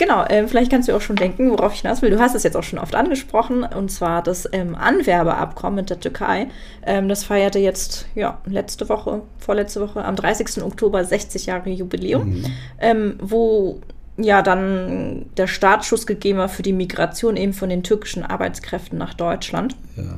Genau, 0.00 0.24
äh, 0.24 0.48
vielleicht 0.48 0.70
kannst 0.70 0.88
du 0.88 0.96
auch 0.96 1.02
schon 1.02 1.16
denken, 1.16 1.50
worauf 1.50 1.74
ich 1.74 1.82
hinaus 1.82 2.00
will. 2.00 2.08
Du 2.08 2.18
hast 2.18 2.34
es 2.34 2.42
jetzt 2.42 2.56
auch 2.56 2.62
schon 2.62 2.78
oft 2.78 2.94
angesprochen, 2.94 3.64
und 3.64 3.92
zwar 3.92 4.22
das 4.22 4.48
ähm, 4.50 4.74
Anwerbeabkommen 4.74 5.74
mit 5.74 5.90
der 5.90 6.00
Türkei. 6.00 6.46
Ähm, 6.86 7.06
das 7.10 7.22
feierte 7.22 7.58
jetzt, 7.58 8.06
ja, 8.14 8.38
letzte 8.46 8.88
Woche, 8.88 9.20
vorletzte 9.36 9.82
Woche, 9.82 10.02
am 10.02 10.16
30. 10.16 10.62
Oktober 10.62 11.04
60 11.04 11.44
Jahre 11.44 11.68
Jubiläum, 11.68 12.30
mhm. 12.30 12.44
ähm, 12.80 13.18
wo 13.20 13.82
ja 14.16 14.40
dann 14.40 15.26
der 15.36 15.46
Startschuss 15.46 16.06
gegeben 16.06 16.38
war 16.38 16.48
für 16.48 16.62
die 16.62 16.72
Migration 16.72 17.36
eben 17.36 17.52
von 17.52 17.68
den 17.68 17.82
türkischen 17.82 18.22
Arbeitskräften 18.22 18.96
nach 18.96 19.12
Deutschland. 19.12 19.76
Ja. 19.96 20.16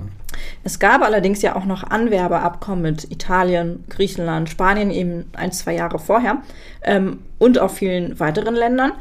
Es 0.62 0.79
gab 0.79 1.03
allerdings 1.03 1.43
ja 1.43 1.57
auch 1.57 1.65
noch 1.65 1.83
Anwerbeabkommen 1.83 2.83
mit 2.83 3.11
Italien, 3.11 3.83
Griechenland, 3.89 4.49
Spanien 4.49 4.93
eben 4.93 5.25
ein, 5.33 5.51
zwei 5.51 5.75
Jahre 5.75 5.99
vorher 5.99 6.43
ähm, 6.83 7.19
und 7.41 7.59
auch 7.59 7.73
vielen 7.73 8.21
weiteren 8.21 8.55
Ländern. 8.55 8.93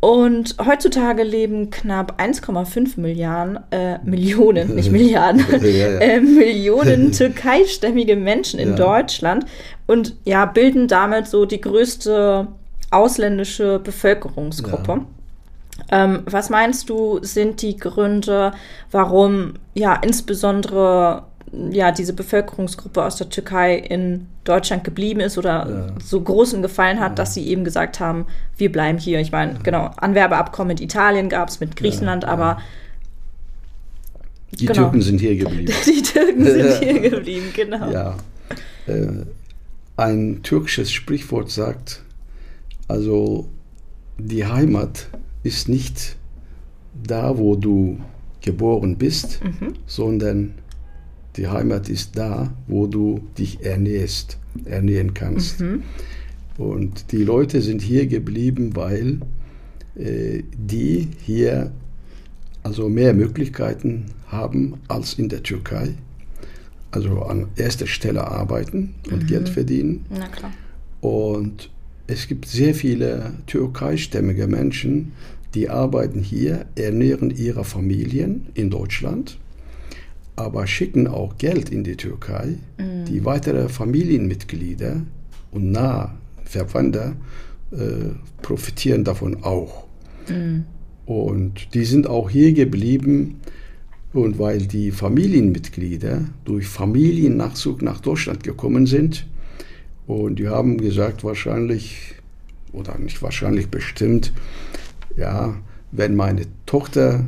Und 0.00 0.56
heutzutage 0.64 1.22
leben 1.22 1.68
knapp 1.68 2.18
1,5 2.18 2.98
Milliarden, 2.98 3.58
äh, 3.70 3.98
Millionen, 4.02 4.74
nicht 4.74 4.90
Milliarden, 4.92 5.44
ja, 5.50 5.68
ja. 5.68 5.86
Äh, 6.00 6.20
Millionen 6.20 7.12
türkeistämmige 7.12 8.16
Menschen 8.16 8.58
in 8.58 8.70
ja. 8.70 8.76
Deutschland 8.76 9.44
und 9.86 10.16
ja, 10.24 10.46
bilden 10.46 10.88
damit 10.88 11.26
so 11.26 11.44
die 11.44 11.60
größte 11.60 12.48
ausländische 12.90 13.78
Bevölkerungsgruppe. 13.78 15.02
Ähm, 15.90 16.22
was 16.24 16.48
meinst 16.48 16.88
du, 16.88 17.18
sind 17.22 17.60
die 17.60 17.76
Gründe, 17.76 18.52
warum 18.90 19.54
ja 19.74 19.94
insbesondere 19.94 21.24
ja, 21.52 21.90
diese 21.90 22.12
Bevölkerungsgruppe 22.12 23.04
aus 23.04 23.16
der 23.16 23.28
Türkei 23.28 23.76
in 23.76 24.26
Deutschland 24.44 24.84
geblieben 24.84 25.20
ist 25.20 25.36
oder 25.36 25.68
ja. 25.68 25.86
so 26.02 26.20
großen 26.20 26.62
Gefallen 26.62 27.00
hat, 27.00 27.10
ja. 27.10 27.14
dass 27.16 27.34
sie 27.34 27.46
eben 27.46 27.64
gesagt 27.64 27.98
haben, 27.98 28.26
wir 28.56 28.70
bleiben 28.70 28.98
hier. 28.98 29.20
Ich 29.20 29.32
meine, 29.32 29.54
ja. 29.54 29.58
genau, 29.62 29.90
Anwerbeabkommen 29.96 30.68
mit 30.68 30.80
Italien 30.80 31.28
gab 31.28 31.48
es, 31.48 31.58
mit 31.60 31.76
Griechenland, 31.76 32.24
aber 32.24 32.60
die 34.52 34.66
genau. 34.66 34.82
Türken 34.82 35.02
sind 35.02 35.20
hier 35.20 35.36
geblieben. 35.36 35.72
Die 35.86 36.02
Türken 36.02 36.44
sind 36.44 36.82
hier 36.82 37.10
geblieben, 37.10 37.46
genau. 37.54 37.90
Ja. 37.90 38.16
Äh, 38.86 39.24
ein 39.96 40.42
türkisches 40.42 40.90
Sprichwort 40.90 41.50
sagt, 41.50 42.02
also 42.88 43.48
die 44.18 44.44
Heimat 44.46 45.08
ist 45.42 45.68
nicht 45.68 46.16
da, 47.04 47.38
wo 47.38 47.54
du 47.54 48.00
geboren 48.40 48.96
bist, 48.96 49.40
mhm. 49.44 49.74
sondern 49.86 50.54
die 51.36 51.48
Heimat 51.48 51.88
ist 51.88 52.16
da, 52.16 52.52
wo 52.66 52.86
du 52.86 53.20
dich 53.38 53.64
ernährst, 53.64 54.38
ernähren 54.64 55.14
kannst. 55.14 55.60
Mhm. 55.60 55.82
Und 56.58 57.12
die 57.12 57.24
Leute 57.24 57.62
sind 57.62 57.80
hier 57.80 58.06
geblieben, 58.06 58.74
weil 58.74 59.20
äh, 59.96 60.42
die 60.52 61.08
hier 61.24 61.72
also 62.62 62.88
mehr 62.88 63.14
Möglichkeiten 63.14 64.06
haben 64.26 64.74
als 64.88 65.14
in 65.14 65.28
der 65.28 65.42
Türkei. 65.42 65.94
Also 66.90 67.22
an 67.22 67.46
erster 67.56 67.86
Stelle 67.86 68.26
arbeiten 68.26 68.94
und 69.10 69.22
mhm. 69.22 69.26
Geld 69.26 69.48
verdienen. 69.48 70.04
Na 70.10 70.26
klar. 70.26 70.52
Und 71.00 71.70
es 72.08 72.26
gibt 72.26 72.46
sehr 72.46 72.74
viele 72.74 73.32
türkeistämmige 73.46 74.48
Menschen, 74.48 75.12
die 75.54 75.70
arbeiten 75.70 76.20
hier, 76.20 76.66
ernähren 76.74 77.30
ihre 77.30 77.64
Familien 77.64 78.46
in 78.54 78.70
Deutschland 78.70 79.38
aber 80.40 80.66
schicken 80.66 81.06
auch 81.06 81.38
Geld 81.38 81.70
in 81.70 81.84
die 81.84 81.96
Türkei. 81.96 82.56
Mhm. 82.78 83.04
Die 83.06 83.24
weitere 83.24 83.68
Familienmitglieder 83.68 85.02
und 85.50 85.72
nahe 85.72 86.12
Verwandte 86.44 87.16
äh, 87.72 88.10
profitieren 88.42 89.04
davon 89.04 89.42
auch. 89.42 89.84
Mhm. 90.28 90.64
Und 91.06 91.74
die 91.74 91.84
sind 91.84 92.06
auch 92.06 92.30
hier 92.30 92.52
geblieben. 92.52 93.40
Und 94.12 94.40
weil 94.40 94.66
die 94.66 94.90
Familienmitglieder 94.90 96.24
durch 96.44 96.66
Familiennachzug 96.66 97.80
nach 97.80 98.00
Deutschland 98.00 98.42
gekommen 98.42 98.86
sind, 98.86 99.26
und 100.08 100.40
die 100.40 100.48
haben 100.48 100.78
gesagt, 100.78 101.22
wahrscheinlich, 101.22 102.14
oder 102.72 102.98
nicht 102.98 103.22
wahrscheinlich 103.22 103.68
bestimmt, 103.68 104.32
ja, 105.16 105.54
wenn 105.92 106.16
meine 106.16 106.46
Tochter 106.66 107.24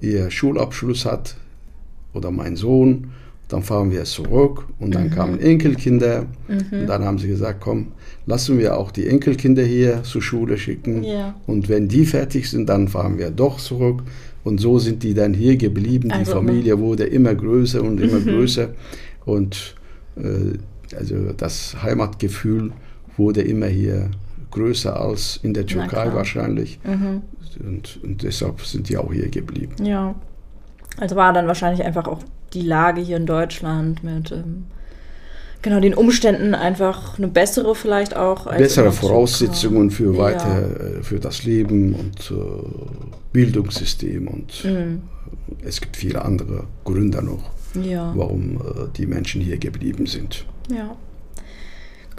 ihr 0.00 0.32
Schulabschluss 0.32 1.04
hat, 1.04 1.36
oder 2.14 2.30
mein 2.30 2.56
Sohn. 2.56 3.10
Dann 3.48 3.62
fahren 3.62 3.90
wir 3.90 4.04
zurück 4.04 4.66
und 4.78 4.94
dann 4.94 5.08
mhm. 5.08 5.10
kamen 5.10 5.40
Enkelkinder. 5.40 6.24
Mhm. 6.48 6.80
Und 6.80 6.86
dann 6.86 7.04
haben 7.04 7.18
sie 7.18 7.28
gesagt, 7.28 7.60
komm, 7.60 7.88
lassen 8.24 8.58
wir 8.58 8.78
auch 8.78 8.90
die 8.90 9.06
Enkelkinder 9.06 9.62
hier 9.62 10.02
zur 10.02 10.22
Schule 10.22 10.56
schicken. 10.56 11.04
Ja. 11.04 11.34
Und 11.46 11.68
wenn 11.68 11.88
die 11.88 12.06
fertig 12.06 12.48
sind, 12.48 12.68
dann 12.68 12.88
fahren 12.88 13.18
wir 13.18 13.30
doch 13.30 13.58
zurück. 13.58 14.02
Und 14.44 14.60
so 14.60 14.78
sind 14.78 15.02
die 15.02 15.14
dann 15.14 15.34
hier 15.34 15.56
geblieben. 15.56 16.10
Also, 16.10 16.32
die 16.32 16.36
Familie 16.36 16.78
wurde 16.78 17.04
immer 17.04 17.34
größer 17.34 17.82
und 17.82 18.00
immer 18.00 18.20
mhm. 18.20 18.26
größer. 18.26 18.70
Und 19.26 19.74
äh, 20.16 20.96
also 20.96 21.32
das 21.36 21.82
Heimatgefühl 21.82 22.72
wurde 23.16 23.42
immer 23.42 23.66
hier 23.66 24.10
größer 24.50 24.98
als 24.98 25.40
in 25.42 25.54
der 25.54 25.66
Türkei 25.66 26.12
wahrscheinlich. 26.14 26.78
Mhm. 26.84 27.22
Und, 27.66 28.00
und 28.02 28.22
deshalb 28.22 28.60
sind 28.62 28.88
die 28.88 28.96
auch 28.96 29.12
hier 29.12 29.28
geblieben. 29.28 29.74
Ja. 29.82 30.14
Also 30.98 31.16
war 31.16 31.32
dann 31.32 31.46
wahrscheinlich 31.46 31.84
einfach 31.84 32.06
auch 32.06 32.20
die 32.52 32.62
Lage 32.62 33.00
hier 33.00 33.16
in 33.16 33.26
Deutschland 33.26 34.04
mit 34.04 34.30
ähm, 34.30 34.66
genau 35.64 35.80
den 35.80 35.94
Umständen 35.94 36.54
einfach 36.54 37.18
eine 37.18 37.26
bessere 37.26 37.74
vielleicht 37.74 38.16
auch. 38.16 38.46
bessere 38.46 38.92
Voraussetzungen 38.92 39.90
für 39.90 40.16
weiter, 40.16 40.60
ja. 40.60 40.98
Äh, 40.98 41.02
für 41.02 41.18
das 41.18 41.44
Leben 41.44 41.94
und 41.94 42.30
äh, 42.30 42.34
Bildungssystem 43.32 44.28
und 44.28 44.64
mhm. 44.64 45.02
es 45.64 45.80
gibt 45.80 45.96
viele 45.96 46.24
andere 46.24 46.64
Gründe 46.84 47.24
noch, 47.24 47.50
ja. 47.82 48.12
warum 48.14 48.56
äh, 48.56 48.88
die 48.96 49.06
Menschen 49.06 49.40
hier 49.40 49.58
geblieben 49.58 50.06
sind. 50.06 50.44
Ja. 50.70 50.96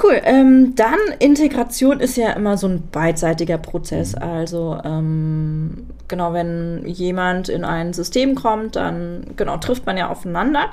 Cool. 0.01 0.19
Ähm, 0.23 0.75
dann 0.75 0.97
Integration 1.19 1.99
ist 1.99 2.17
ja 2.17 2.31
immer 2.31 2.57
so 2.57 2.67
ein 2.67 2.83
beidseitiger 2.91 3.57
Prozess. 3.57 4.15
Mhm. 4.15 4.21
Also 4.21 4.77
ähm, 4.83 5.87
genau, 6.07 6.33
wenn 6.33 6.85
jemand 6.85 7.49
in 7.49 7.63
ein 7.63 7.93
System 7.93 8.35
kommt, 8.35 8.75
dann 8.75 9.25
genau 9.35 9.57
trifft 9.57 9.85
man 9.85 9.97
ja 9.97 10.09
aufeinander. 10.09 10.71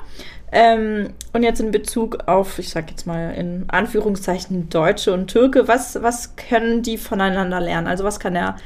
Ähm, 0.51 1.09
und 1.31 1.43
jetzt 1.43 1.61
in 1.61 1.71
Bezug 1.71 2.27
auf, 2.27 2.59
ich 2.59 2.69
sag 2.69 2.91
jetzt 2.91 3.07
mal 3.07 3.33
in 3.33 3.65
Anführungszeichen 3.69 4.69
Deutsche 4.69 5.13
und 5.13 5.27
Türke, 5.27 5.67
was, 5.67 6.01
was 6.03 6.35
können 6.35 6.83
die 6.83 6.97
voneinander 6.97 7.59
lernen? 7.59 7.87
Also 7.87 8.03
was 8.03 8.19
kann 8.19 8.35
der 8.35 8.57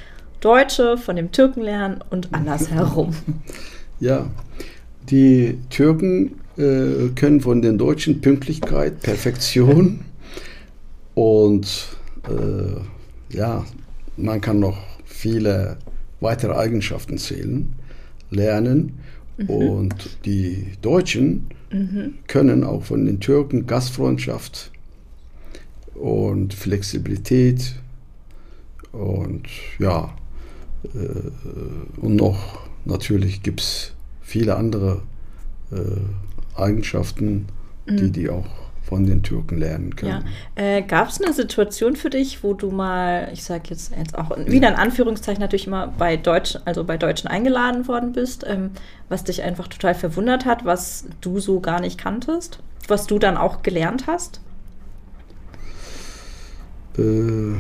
Deutsche 0.42 0.98
von 0.98 1.16
dem 1.16 1.32
Türken 1.32 1.62
lernen 1.62 2.04
und 2.10 2.34
andersherum? 2.34 3.16
Ja, 4.00 4.28
die 5.10 5.58
Türken 5.72 6.40
äh, 6.56 7.10
können 7.16 7.42
von 7.42 7.64
den 7.64 7.80
Deutschen 7.80 8.22
Pünktlichkeit, 8.22 9.02
Perfektion 9.02 10.02
Und 11.18 11.98
äh, 12.30 13.36
ja, 13.36 13.66
man 14.18 14.40
kann 14.40 14.60
noch 14.60 14.78
viele 15.04 15.78
weitere 16.20 16.54
Eigenschaften 16.54 17.18
zählen, 17.18 17.74
lernen. 18.30 19.00
Mhm. 19.38 19.50
Und 19.50 20.26
die 20.26 20.74
Deutschen 20.84 21.48
mhm. 21.72 22.20
können 22.28 22.64
auch 22.64 22.84
von 22.84 23.04
den 23.08 23.20
Türken 23.20 23.66
Gastfreundschaft 23.66 24.72
und 25.96 26.54
Flexibilität 26.54 27.74
und 28.92 29.48
ja, 29.80 30.16
äh, 30.84 32.00
und 32.00 32.16
noch 32.16 32.60
natürlich 32.86 33.42
gibt 33.42 33.62
es 33.62 33.94
viele 34.22 34.56
andere 34.56 35.02
äh, 35.72 36.60
Eigenschaften, 36.60 37.48
mhm. 37.88 37.98
die 37.98 38.12
die 38.12 38.30
auch 38.30 38.67
von 38.88 39.06
den 39.06 39.22
Türken 39.22 39.58
lernen 39.58 39.96
können. 39.96 40.24
Ja. 40.56 40.78
Äh, 40.78 40.82
Gab 40.82 41.10
es 41.10 41.22
eine 41.22 41.34
Situation 41.34 41.98
für 41.98 42.10
dich, 42.10 42.42
wo 42.42 42.54
du 42.54 42.72
mal, 42.72 43.30
ich 43.34 43.44
sage 43.44 43.64
jetzt, 43.70 43.92
jetzt 43.96 44.18
auch 44.18 44.30
wieder 44.48 44.70
in 44.70 44.76
Anführungszeichen 44.76 45.42
natürlich 45.42 45.68
immer 45.68 45.94
bei 45.98 46.16
Deutsch, 46.16 46.58
also 46.64 46.86
bei 46.86 46.98
Deutschen 46.98 47.28
eingeladen 47.28 47.88
worden 47.88 48.14
bist, 48.14 48.46
ähm, 48.48 48.72
was 49.10 49.26
dich 49.26 49.44
einfach 49.44 49.68
total 49.68 49.94
verwundert 49.94 50.46
hat, 50.46 50.64
was 50.64 51.06
du 51.20 51.40
so 51.40 51.60
gar 51.60 51.82
nicht 51.82 51.98
kanntest, 51.98 52.60
was 52.88 53.08
du 53.08 53.20
dann 53.20 53.36
auch 53.36 53.62
gelernt 53.62 54.08
hast? 54.08 54.40
Äh, 56.98 57.56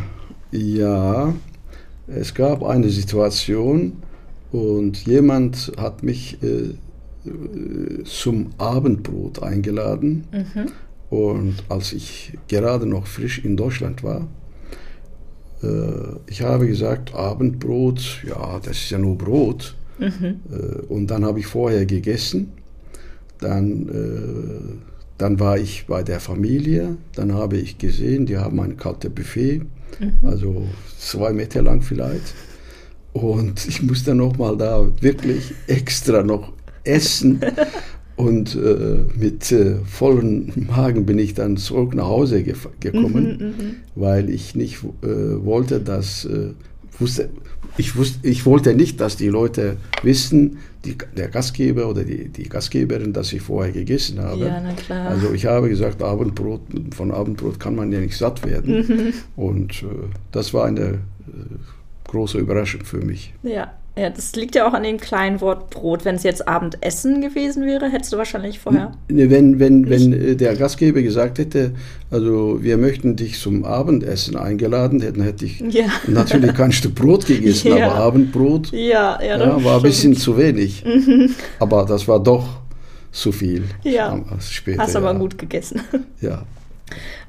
ja, 0.51 1.33
es 2.07 2.33
gab 2.33 2.63
eine 2.63 2.89
Situation 2.89 4.01
und 4.53 5.05
jemand 5.05 5.73
hat 5.77 6.03
mich 6.03 6.41
äh, 6.41 6.73
zum 8.05 8.51
Abendbrot 8.57 9.43
eingeladen. 9.43 10.23
Mhm. 10.31 10.71
Und 11.10 11.63
als 11.70 11.93
ich 11.93 12.34
gerade 12.48 12.86
noch 12.86 13.08
frisch 13.08 13.43
in 13.43 13.56
Deutschland 13.56 14.04
war, 14.04 14.28
äh, 15.63 16.20
ich 16.28 16.41
habe 16.41 16.67
gesagt, 16.67 17.13
Abendbrot, 17.13 18.24
ja, 18.28 18.60
das 18.60 18.78
ist 18.78 18.89
ja 18.89 18.98
nur 18.98 19.17
Brot. 19.17 19.76
Mhm. 20.00 20.41
Äh, 20.52 20.82
und 20.88 21.08
dann 21.08 21.26
habe 21.26 21.39
ich 21.39 21.48
vorher 21.48 21.86
gegessen. 21.86 22.52
Dann, 23.39 23.88
äh, 23.89 24.76
dann 25.17 25.39
war 25.39 25.58
ich 25.58 25.86
bei 25.88 26.04
der 26.04 26.20
Familie. 26.20 26.98
Dann 27.15 27.34
habe 27.34 27.58
ich 27.58 27.78
gesehen, 27.78 28.26
die 28.26 28.38
haben 28.38 28.60
ein 28.60 28.78
kaltes 28.78 29.12
Buffet, 29.12 29.62
mhm. 30.00 30.13
also 30.24 30.67
zwei 31.00 31.32
Meter 31.32 31.62
lang 31.62 31.82
vielleicht. 31.82 32.34
Und 33.13 33.67
ich 33.67 33.82
musste 33.82 34.13
noch 34.13 34.38
mal 34.38 34.56
da 34.58 34.88
wirklich 35.02 35.54
extra 35.67 36.22
noch 36.22 36.54
essen. 36.84 37.39
Und 38.17 38.56
äh, 38.56 38.97
mit 39.15 39.51
äh, 39.51 39.75
vollem 39.86 40.51
Magen 40.67 41.06
bin 41.06 41.19
ich 41.19 41.36
dann 41.36 41.56
zurück 41.56 41.93
nach 41.93 42.08
Hause 42.08 42.41
ge 42.41 42.56
gekommen, 42.80 43.38
mhm, 43.39 43.45
mhm, 43.45 43.75
weil 43.93 44.30
ich 44.32 44.56
nicht 44.56 44.80
äh, 45.03 45.08
wollte, 45.45 45.80
dass 45.80 46.25
äh, 46.25 46.49
wusste, 46.99 47.30
ich, 47.77 47.95
wusste, 47.95 48.27
ich 48.27 48.45
wollte 48.47 48.73
nicht, 48.73 48.99
dass 49.01 49.17
die 49.17 49.27
Leute 49.27 49.77
wissen, 50.01 50.58
die, 50.84 50.97
der 51.15 51.27
Gastgeber 51.27 51.88
oder 51.88 52.03
die, 52.03 52.30
die 52.30 52.49
Gastgeberin, 52.49 53.13
dass 53.13 53.32
ich 53.34 53.41
vorher 53.41 53.71
gegessen 53.71 54.19
habe. 54.19 54.45
Ja, 54.45 54.62
na 54.62 54.73
klar. 54.73 55.10
Also 55.10 55.32
ich 55.34 55.45
habe 55.45 55.69
gesagt, 55.69 56.01
Abendbrot, 56.01 56.62
von 56.95 57.12
Abendbrot 57.12 57.60
kann 57.60 57.75
man 57.75 57.91
ja 57.91 57.99
nicht 57.99 58.17
satt 58.17 58.43
werden. 58.45 58.88
Mhm. 58.88 59.13
Und 59.36 59.84
äh, 59.84 60.08
das 60.32 60.56
war 60.56 60.65
eine 60.65 60.82
äh, 60.86 60.97
große 62.08 62.39
Überraschung 62.39 62.84
für 62.84 63.06
mich. 63.06 63.34
Ja. 63.43 63.73
Ja, 63.97 64.10
das 64.12 64.36
liegt 64.36 64.55
ja 64.55 64.67
auch 64.67 64.73
an 64.73 64.83
dem 64.83 64.97
kleinen 64.99 65.41
Wort 65.41 65.69
Brot. 65.71 66.05
Wenn 66.05 66.15
es 66.15 66.23
jetzt 66.23 66.47
Abendessen 66.47 67.21
gewesen 67.21 67.65
wäre, 67.65 67.89
hättest 67.89 68.13
du 68.13 68.17
wahrscheinlich 68.17 68.60
vorher. 68.60 68.91
Wenn, 69.07 69.60
wenn, 69.60 69.89
wenn 69.89 70.13
äh, 70.13 70.36
der 70.36 70.55
Gastgeber 70.55 71.01
gesagt 71.01 71.39
hätte, 71.39 71.71
also 72.12 72.60
wir 72.62 72.77
möchten 72.77 73.15
dich 73.15 73.39
zum 73.39 73.65
Abendessen 73.65 74.36
eingeladen, 74.36 74.99
dann 74.99 75.21
hätte 75.21 75.45
ich 75.45 75.60
Ja. 75.60 75.86
natürlich 76.07 76.53
kein 76.53 76.71
Stück 76.71 76.95
Brot 76.95 77.25
gegessen, 77.25 77.75
Ja. 77.75 77.88
aber 77.91 77.95
Abendbrot 77.95 78.71
Ja, 78.71 79.19
ja, 79.21 79.63
war 79.63 79.77
ein 79.77 79.81
bisschen 79.81 80.15
zu 80.15 80.38
wenig. 80.38 80.83
Aber 81.60 81.86
das 81.86 82.07
war 82.07 82.21
doch 82.21 82.47
zu 83.12 83.31
viel. 83.31 83.63
Ja. 83.83 84.10
am- 84.10 84.25
Später, 84.39 84.83
Hast 84.83 84.95
aber 84.95 85.15
gut 85.15 85.38
gegessen. 85.38 85.81
Ja. 86.21 86.43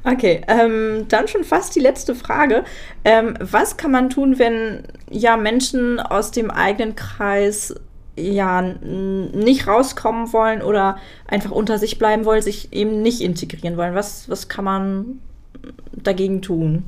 Okay, 0.05 0.42
ähm, 0.49 1.07
dann 1.09 1.29
schon 1.29 1.44
fast 1.44 1.75
die 1.75 1.81
letzte 1.81 2.14
Frage. 2.14 2.64
Ähm, 3.05 3.35
was 3.40 3.77
kann 3.77 3.90
man 3.90 4.11
tun, 4.11 4.38
wenn 4.38 4.85
ja 5.11 5.37
Menschen 5.37 6.01
aus 6.01 6.31
dem 6.31 6.51
eigenen 6.51 6.94
Kreis 6.94 7.75
ja 8.16 8.62
nicht 8.62 9.66
rauskommen 9.66 10.33
wollen 10.33 10.62
oder 10.62 10.99
einfach 11.27 11.51
unter 11.51 11.79
sich 11.79 11.99
bleiben 11.99 12.25
wollen, 12.25 12.42
sich 12.42 12.73
eben 12.73 13.03
nicht 13.03 13.21
integrieren 13.21 13.77
wollen? 13.77 13.94
Was, 13.94 14.29
was 14.29 14.49
kann 14.49 14.64
man 14.64 15.21
dagegen 15.92 16.42
tun? 16.42 16.85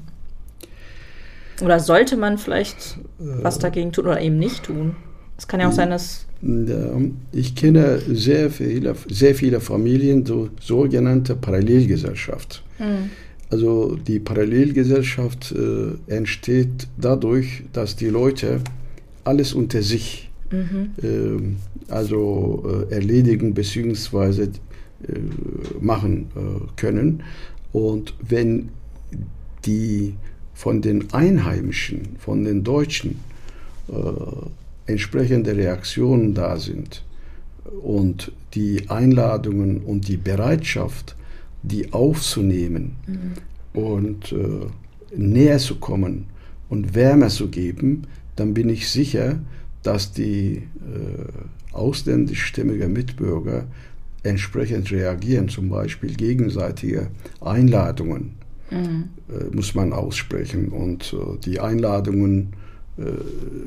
Oder 1.62 1.78
sollte 1.80 2.16
man 2.16 2.38
vielleicht 2.38 2.98
was 3.18 3.58
dagegen 3.58 3.92
tun 3.92 4.06
oder 4.06 4.20
eben 4.20 4.38
nicht 4.38 4.64
tun? 4.64 4.96
Es 5.40 5.48
kann 5.48 5.58
ja 5.58 5.68
auch 5.68 5.72
sein, 5.72 5.88
dass. 5.88 6.26
Ja, 6.42 7.00
Ich 7.32 7.54
kenne 7.54 7.98
sehr 8.12 8.50
viele, 8.50 8.94
sehr 9.08 9.34
viele 9.34 9.60
Familien, 9.60 10.26
so 10.26 10.50
sogenannte 10.60 11.34
Parallelgesellschaft. 11.34 12.62
Also 13.48 13.96
die 13.96 14.18
Parallelgesellschaft 14.18 15.52
äh, 15.52 16.12
entsteht 16.14 16.88
dadurch, 16.98 17.64
dass 17.72 17.96
die 17.96 18.08
Leute 18.08 18.60
alles 19.24 19.54
unter 19.54 19.82
sich 19.82 20.30
ähm, 21.02 21.56
also 21.88 22.86
äh, 22.90 22.94
erledigen 22.94 23.54
bzw. 23.54 24.42
Äh, 24.42 24.48
machen 25.80 26.26
äh, 26.36 26.40
können. 26.76 27.22
Und 27.72 28.14
wenn 28.28 28.68
die 29.64 30.16
von 30.52 30.82
den 30.82 31.10
Einheimischen, 31.14 32.16
von 32.18 32.44
den 32.44 32.62
Deutschen 32.62 33.20
äh, 33.88 33.92
entsprechende 34.90 35.56
Reaktionen 35.56 36.34
da 36.34 36.58
sind 36.58 37.04
und 37.82 38.32
die 38.54 38.88
Einladungen 38.88 39.78
und 39.78 40.08
die 40.08 40.16
Bereitschaft, 40.16 41.16
die 41.62 41.92
aufzunehmen 41.92 42.96
und 43.72 44.32
äh, 44.32 45.16
näher 45.16 45.58
zu 45.58 45.76
kommen 45.76 46.26
und 46.68 46.94
Wärme 46.94 47.28
zu 47.28 47.48
geben, 47.48 48.02
dann 48.36 48.54
bin 48.54 48.68
ich 48.68 48.88
sicher, 48.88 49.38
dass 49.82 50.12
die 50.12 50.56
äh, 50.56 51.72
ausländischstämmigen 51.72 52.92
Mitbürger 52.92 53.66
entsprechend 54.22 54.90
reagieren, 54.90 55.48
zum 55.48 55.70
Beispiel 55.70 56.14
gegenseitige 56.14 57.08
Einladungen 57.40 58.32
äh, 58.70 59.54
muss 59.54 59.74
man 59.74 59.92
aussprechen. 59.92 60.68
Und 60.68 61.12
äh, 61.12 61.38
die 61.44 61.60
Einladungen 61.60 62.52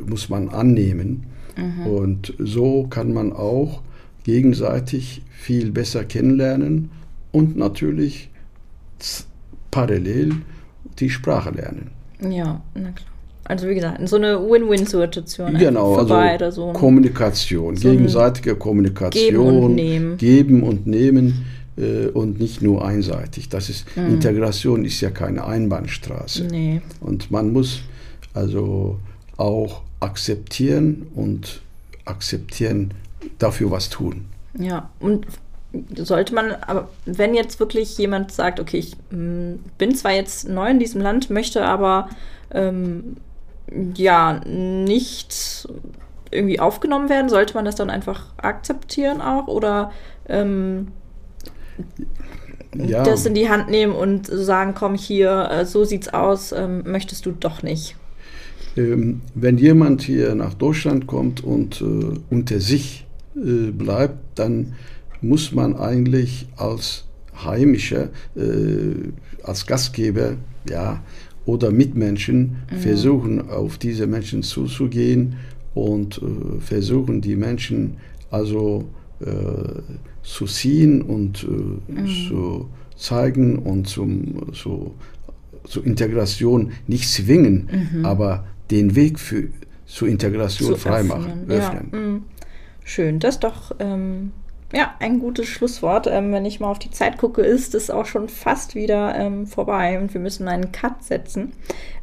muss 0.06 0.30
man 0.30 0.50
annehmen. 0.50 1.26
Und 1.86 2.34
so 2.40 2.88
kann 2.90 3.14
man 3.14 3.32
auch 3.32 3.82
gegenseitig 4.24 5.22
viel 5.32 5.72
besser 5.72 6.04
kennenlernen 6.04 6.90
und 7.32 7.58
natürlich 7.58 8.30
parallel 9.72 10.32
die 11.00 11.10
Sprache 11.10 11.52
lernen. 11.52 11.92
Ja, 12.22 12.62
na 12.74 12.92
klar. 12.92 13.10
Also 13.46 13.68
wie 13.68 13.76
gesagt, 13.76 14.08
so 14.08 14.16
eine 14.16 14.40
Win-Win-Situation. 14.40 15.58
Genau, 15.58 15.96
also 15.96 16.14
beide. 16.14 16.52
So 16.52 16.72
Kommunikation, 16.72 17.76
so 17.76 17.90
gegenseitige 17.90 18.56
Kommunikation, 18.56 19.22
Geben 19.22 19.64
und 19.64 19.76
Nehmen. 19.76 20.18
Geben 20.18 20.64
und 20.64 20.88
Nehmen 20.88 21.46
äh, 21.78 22.08
und 22.08 22.40
nicht 22.40 22.62
nur 22.62 22.86
einseitig. 22.86 23.50
Das 23.50 23.70
ist 23.70 23.86
Mhm. 23.98 24.14
Integration 24.14 24.86
ist 24.86 25.02
ja 25.02 25.10
keine 25.10 25.46
Einbahnstraße. 25.46 26.46
Nee. 26.46 26.82
Und 27.02 27.32
man 27.32 27.52
muss 27.52 27.82
also 28.34 29.00
auch 29.38 29.82
akzeptieren 30.00 31.08
und 31.16 31.62
akzeptieren, 32.06 32.94
dafür 33.40 33.72
was 33.72 33.90
tun. 33.90 34.26
Ja, 34.58 34.90
und 35.00 35.26
sollte 35.96 36.36
man, 36.36 36.52
aber 36.52 36.90
wenn 37.06 37.34
jetzt 37.34 37.60
wirklich 37.60 37.98
jemand 37.98 38.32
sagt, 38.32 38.60
okay, 38.60 38.78
ich 38.78 38.96
mm, 39.10 39.56
bin 39.78 39.96
zwar 39.96 40.12
jetzt 40.12 40.48
neu 40.48 40.70
in 40.70 40.80
diesem 40.80 41.02
Land, 41.02 41.30
möchte 41.30 41.66
aber 41.66 42.10
ähm, 42.52 43.18
ja 43.96 44.40
nicht 44.46 45.68
irgendwie 46.30 46.60
aufgenommen 46.60 47.10
werden, 47.10 47.30
sollte 47.30 47.56
man 47.56 47.66
das 47.66 47.76
dann 47.76 47.90
einfach 47.90 48.34
akzeptieren 48.38 49.22
auch 49.22 49.48
oder 49.48 49.92
ähm, 50.28 50.90
Ja, 52.76 53.04
das 53.04 53.26
in 53.26 53.34
die 53.34 53.50
Hand 53.50 53.70
nehmen 53.70 53.96
und 53.96 54.28
sagen, 54.28 54.74
komm 54.76 54.96
hier, 54.96 55.50
äh, 55.50 55.66
so 55.66 55.86
sieht's 55.86 56.10
aus, 56.10 56.52
ähm, 56.52 56.84
möchtest 56.86 57.26
du 57.26 57.32
doch 57.32 57.64
nicht. 57.64 57.96
Ähm, 58.76 59.22
wenn 59.36 59.58
jemand 59.58 60.02
hier 60.02 60.36
nach 60.36 60.54
Deutschland 60.54 61.08
kommt 61.08 61.44
und 61.44 61.82
äh, 61.82 61.86
unter 62.30 62.60
sich 62.60 63.06
äh, 63.36 63.72
bleibt, 63.72 64.40
dann 64.40 64.74
muss 65.22 65.54
man 65.54 65.76
eigentlich 65.76 66.48
als 66.58 67.06
Heimischer, 67.44 68.10
äh, 68.36 69.12
als 69.44 69.66
Gastgeber, 69.66 70.38
ja, 70.70 71.02
oder 71.46 71.72
Mitmenschen 71.72 72.56
versuchen, 72.80 73.50
auf 73.50 73.78
diese 73.78 74.08
Menschen 74.08 74.44
zuzugehen 74.44 75.36
und 75.74 76.22
äh, 76.22 76.60
versuchen, 76.62 77.22
die 77.22 77.36
Menschen 77.36 77.98
also 78.32 78.86
äh, 79.20 79.26
zu 80.22 80.46
ziehen 80.46 81.02
und 81.02 81.44
äh, 81.44 82.30
zu 82.30 82.70
zeigen 82.96 83.60
und 83.60 83.88
zum, 83.88 84.54
zu, 84.54 84.94
zur 85.66 85.86
Integration 85.86 86.72
nicht 86.88 87.10
zwingen, 87.10 87.68
aber 88.04 88.46
den 88.72 88.96
Weg 88.96 89.20
für, 89.20 89.50
zur 89.86 90.08
Integration 90.08 90.78
freimachen, 90.78 91.46
öffnen. 91.50 91.90
Ja, 91.92 92.00
mm. 92.00 92.24
Schön, 92.86 93.20
das 93.20 93.36
ist 93.36 93.44
doch 93.44 93.76
ähm, 93.80 94.32
ja, 94.74 94.96
ein 95.00 95.20
gutes 95.20 95.48
Schlusswort. 95.48 96.08
Ähm, 96.08 96.32
wenn 96.32 96.46
ich 96.46 96.60
mal 96.60 96.68
auf 96.68 96.80
die 96.80 96.92
Zeit 96.92 97.18
gucke, 97.18 97.42
ist 97.42 97.76
es 97.76 97.90
auch 97.90 98.06
schon 98.06 98.28
fast 98.28 98.76
wieder 98.76 99.16
ähm, 99.16 99.48
vorbei 99.48 100.00
und 100.00 100.14
wir 100.14 100.20
müssen 100.22 100.48
einen 100.48 100.72
Cut 100.72 101.04
setzen. 101.04 101.54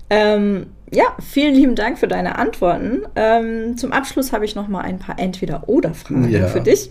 Ähm, 0.09 0.67
ja, 0.91 1.05
vielen 1.21 1.55
lieben 1.55 1.75
Dank 1.75 1.99
für 1.99 2.09
deine 2.09 2.37
Antworten. 2.39 3.03
Ähm, 3.15 3.77
zum 3.77 3.93
Abschluss 3.93 4.33
habe 4.33 4.45
ich 4.45 4.55
noch 4.55 4.69
mal 4.69 4.81
ein 4.81 4.99
paar 4.99 5.19
Entweder-Oder-Fragen 5.19 6.31
Ja. 6.31 6.49
für 6.49 6.61
dich. 6.61 6.91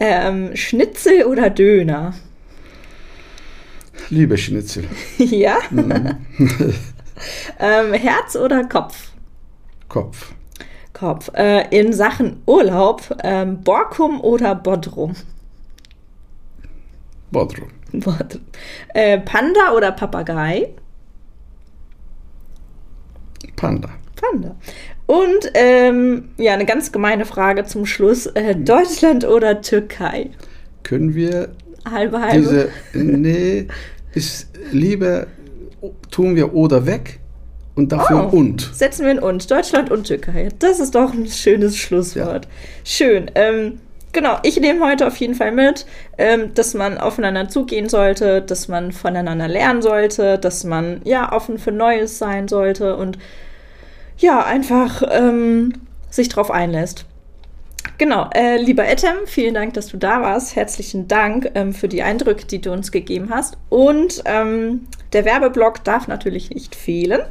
Ähm, 0.00 0.54
Schnitzel 0.54 1.24
oder 1.24 1.50
Döner? 1.50 2.14
Liebe 4.10 4.38
Schnitzel, 4.38 4.84
ja? 5.18 5.58
Ähm, 7.58 7.92
Herz 7.92 8.36
oder 8.36 8.64
Kopf? 8.64 9.12
Kopf, 9.88 10.32
Kopf. 10.92 11.30
Äh, 11.34 11.68
in 11.76 11.92
Sachen 11.92 12.42
Urlaub, 12.46 13.16
ähm, 13.22 13.62
Borkum 13.62 14.20
oder 14.20 14.54
Bodrum? 14.54 15.14
Bodrum, 17.30 17.68
Bodrum. 17.92 18.42
Äh, 18.94 19.18
Panda 19.20 19.72
oder 19.74 19.92
Papagei? 19.92 20.70
Panda. 23.56 23.90
Panda. 24.16 24.56
Und 25.06 25.50
ähm, 25.54 26.30
ja, 26.36 26.52
eine 26.52 26.66
ganz 26.66 26.92
gemeine 26.92 27.24
Frage 27.24 27.64
zum 27.64 27.86
Schluss. 27.86 28.26
Äh, 28.26 28.54
Deutschland 28.56 29.24
oder 29.24 29.62
Türkei? 29.62 30.30
Können 30.82 31.14
wir 31.14 31.50
Halbe, 31.90 32.20
halbe. 32.20 32.36
diese, 32.36 32.68
nee, 32.92 33.68
ist 34.14 34.48
lieber 34.72 35.26
tun 36.10 36.36
wir 36.36 36.54
oder 36.54 36.86
weg 36.86 37.20
und 37.74 37.92
dafür 37.92 38.28
Oh, 38.32 38.36
und. 38.36 38.60
Setzen 38.74 39.04
wir 39.04 39.12
ein 39.12 39.18
und. 39.20 39.50
Deutschland 39.50 39.90
und 39.90 40.06
Türkei. 40.06 40.48
Das 40.58 40.80
ist 40.80 40.94
doch 40.94 41.12
ein 41.12 41.26
schönes 41.28 41.76
Schlusswort. 41.76 42.48
Schön. 42.84 43.30
Ähm, 43.36 43.80
genau, 44.12 44.38
ich 44.42 44.60
nehme 44.60 44.84
heute 44.84 45.06
auf 45.06 45.16
jeden 45.16 45.34
Fall 45.34 45.52
mit, 45.52 45.86
ähm, 46.18 46.52
dass 46.54 46.74
man 46.74 46.98
aufeinander 46.98 47.48
zugehen 47.48 47.88
sollte, 47.88 48.42
dass 48.42 48.66
man 48.68 48.90
voneinander 48.92 49.46
lernen 49.46 49.80
sollte, 49.80 50.38
dass 50.38 50.64
man 50.64 51.00
ja 51.04 51.32
offen 51.32 51.58
für 51.58 51.72
Neues 51.72 52.18
sein 52.18 52.48
sollte 52.48 52.96
und 52.96 53.18
ja, 54.18 54.44
einfach 54.44 55.02
ähm, 55.10 55.74
sich 56.10 56.28
drauf 56.28 56.50
einlässt. 56.50 57.06
Genau, 57.96 58.28
äh, 58.34 58.58
lieber 58.58 58.86
Etem, 58.86 59.26
vielen 59.26 59.54
Dank, 59.54 59.74
dass 59.74 59.88
du 59.88 59.96
da 59.96 60.20
warst. 60.22 60.54
Herzlichen 60.54 61.08
Dank 61.08 61.50
ähm, 61.54 61.72
für 61.72 61.88
die 61.88 62.02
Eindrücke, 62.02 62.46
die 62.46 62.60
du 62.60 62.72
uns 62.72 62.92
gegeben 62.92 63.30
hast. 63.30 63.56
Und 63.70 64.22
ähm, 64.24 64.86
der 65.12 65.24
Werbeblock 65.24 65.82
darf 65.84 66.06
natürlich 66.06 66.50
nicht 66.50 66.74
fehlen. 66.74 67.22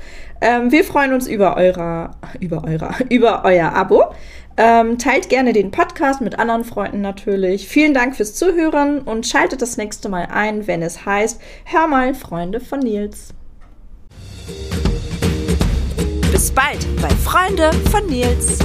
Ähm, 0.41 0.71
wir 0.71 0.83
freuen 0.83 1.13
uns 1.13 1.27
über 1.27 1.55
eurer, 1.55 2.11
über 2.39 2.63
eurer, 2.65 2.95
über 3.09 3.43
euer 3.45 3.73
Abo. 3.73 4.13
Ähm, 4.59 4.97
teilt 4.97 5.29
gerne 5.29 5.53
den 5.53 5.69
Podcast 5.69 6.19
mit 6.19 6.39
anderen 6.39 6.63
Freunden 6.63 7.01
natürlich. 7.01 7.67
Vielen 7.67 7.93
Dank 7.93 8.15
fürs 8.15 8.33
Zuhören 8.33 9.01
und 9.01 9.27
schaltet 9.27 9.61
das 9.61 9.77
nächste 9.77 10.09
Mal 10.09 10.27
ein, 10.31 10.65
wenn 10.65 10.81
es 10.81 11.05
heißt 11.05 11.39
Hör 11.65 11.87
mal, 11.87 12.15
Freunde 12.15 12.59
von 12.59 12.79
Nils. 12.79 13.35
Bis 16.31 16.51
bald 16.51 16.87
bei 17.01 17.09
Freunde 17.09 17.71
von 17.91 18.05
Nils. 18.07 18.57